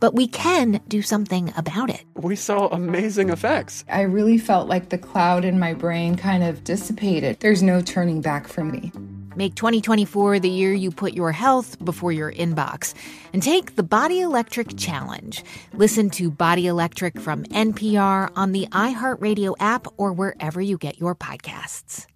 but 0.01 0.15
we 0.15 0.27
can 0.27 0.81
do 0.89 1.01
something 1.01 1.53
about 1.55 1.89
it. 1.89 2.03
We 2.15 2.35
saw 2.35 2.67
amazing 2.67 3.29
effects. 3.29 3.85
I 3.87 4.01
really 4.01 4.37
felt 4.37 4.67
like 4.67 4.89
the 4.89 4.97
cloud 4.97 5.45
in 5.45 5.59
my 5.59 5.73
brain 5.73 6.17
kind 6.17 6.43
of 6.43 6.65
dissipated. 6.65 7.39
There's 7.39 7.63
no 7.63 7.81
turning 7.81 8.19
back 8.19 8.49
for 8.49 8.65
me. 8.65 8.91
Make 9.35 9.55
2024 9.55 10.39
the 10.39 10.49
year 10.49 10.73
you 10.73 10.91
put 10.91 11.13
your 11.13 11.31
health 11.31 11.83
before 11.85 12.11
your 12.11 12.33
inbox 12.33 12.93
and 13.31 13.41
take 13.41 13.77
the 13.77 13.83
Body 13.83 14.19
Electric 14.19 14.75
Challenge. 14.75 15.41
Listen 15.73 16.09
to 16.09 16.29
Body 16.29 16.67
Electric 16.67 17.17
from 17.17 17.45
NPR 17.45 18.29
on 18.35 18.51
the 18.51 18.67
iHeartRadio 18.71 19.55
app 19.59 19.87
or 19.95 20.11
wherever 20.11 20.59
you 20.59 20.77
get 20.77 20.99
your 20.99 21.15
podcasts. 21.15 22.07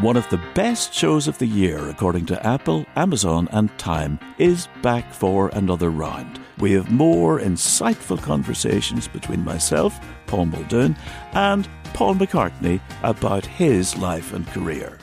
One 0.00 0.16
of 0.16 0.28
the 0.30 0.40
best 0.54 0.94
shows 0.94 1.28
of 1.28 1.38
the 1.38 1.46
year, 1.46 1.88
according 1.88 2.26
to 2.26 2.46
Apple, 2.46 2.86
Amazon, 2.94 3.48
and 3.50 3.76
Time, 3.78 4.18
is 4.38 4.68
back 4.82 5.12
for 5.12 5.48
another 5.48 5.90
round. 5.90 6.40
We 6.60 6.72
have 6.72 6.90
more 6.90 7.38
insightful 7.38 8.20
conversations 8.20 9.06
between 9.08 9.44
myself, 9.44 9.98
Paul 10.26 10.46
Muldoon, 10.46 10.96
and 11.32 11.68
Paul 11.94 12.14
McCartney 12.16 12.80
about 13.02 13.46
his 13.46 13.96
life 13.96 14.32
and 14.32 14.46
career. 14.48 14.98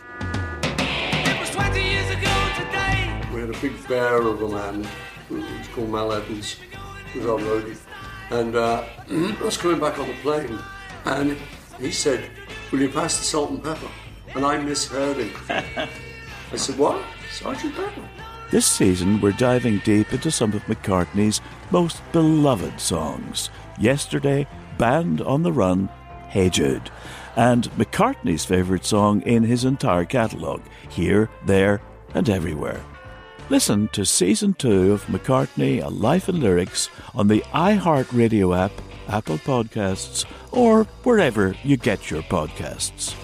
We 3.34 3.42
had 3.42 3.50
a 3.50 3.60
big 3.62 3.88
bear 3.88 4.22
of 4.22 4.42
a 4.42 4.50
man, 4.50 4.88
who 5.30 5.36
was 5.38 5.68
called 5.74 5.90
Mal 5.90 6.14
Evans, 6.14 6.58
who 7.14 7.20
was 7.20 7.28
our 7.28 7.40
roadie. 7.40 7.78
And 8.32 8.56
uh, 8.56 8.84
I 9.10 9.44
was 9.44 9.58
coming 9.58 9.80
back 9.80 9.98
on 10.00 10.08
the 10.08 10.14
plane, 10.16 10.60
and 11.06 11.38
he 11.80 11.92
said, 11.92 12.30
Will 12.72 12.82
you 12.82 12.90
pass 12.90 13.18
the 13.18 13.24
salt 13.24 13.52
and 13.52 13.64
pepper? 13.64 13.90
and 14.36 14.46
I 14.46 14.58
misheard 14.58 15.18
him. 15.18 15.32
I 15.50 16.56
said, 16.56 16.78
What? 16.78 17.02
Sergeant 17.32 17.76
Pepper? 17.76 18.10
This 18.52 18.68
season, 18.68 19.22
we're 19.22 19.32
diving 19.32 19.80
deep 19.80 20.14
into 20.14 20.30
some 20.30 20.54
of 20.54 20.64
McCartney's 20.66 21.42
most 21.72 22.00
beloved 22.12 22.80
songs. 22.80 23.50
Yesterday, 23.80 24.48
Band 24.78 25.22
on 25.22 25.42
the 25.42 25.52
Run, 25.52 25.88
Hey 26.30 26.50
Jude, 26.50 26.92
and 27.36 27.64
McCartney's 27.72 28.46
favourite 28.46 28.86
song 28.86 29.22
in 29.22 29.44
his 29.44 29.66
entire 29.66 30.06
catalogue 30.06 30.62
Here, 30.90 31.28
There, 31.46 31.82
and 32.14 32.30
Everywhere. 32.30 32.82
Listen 33.50 33.88
to 33.90 34.06
season 34.06 34.54
two 34.54 34.94
of 34.94 35.06
McCartney 35.08 35.84
A 35.84 35.90
Life 35.90 36.30
in 36.30 36.40
Lyrics 36.40 36.90
on 37.16 37.28
the 37.28 37.42
iHeartRadio 37.52 38.56
app, 38.56 38.72
Apple 39.08 39.40
Podcasts, 39.40 40.24
or 40.52 40.84
wherever 41.04 41.56
you 41.64 41.78
get 41.78 42.12
your 42.12 42.22
podcasts 42.24 43.16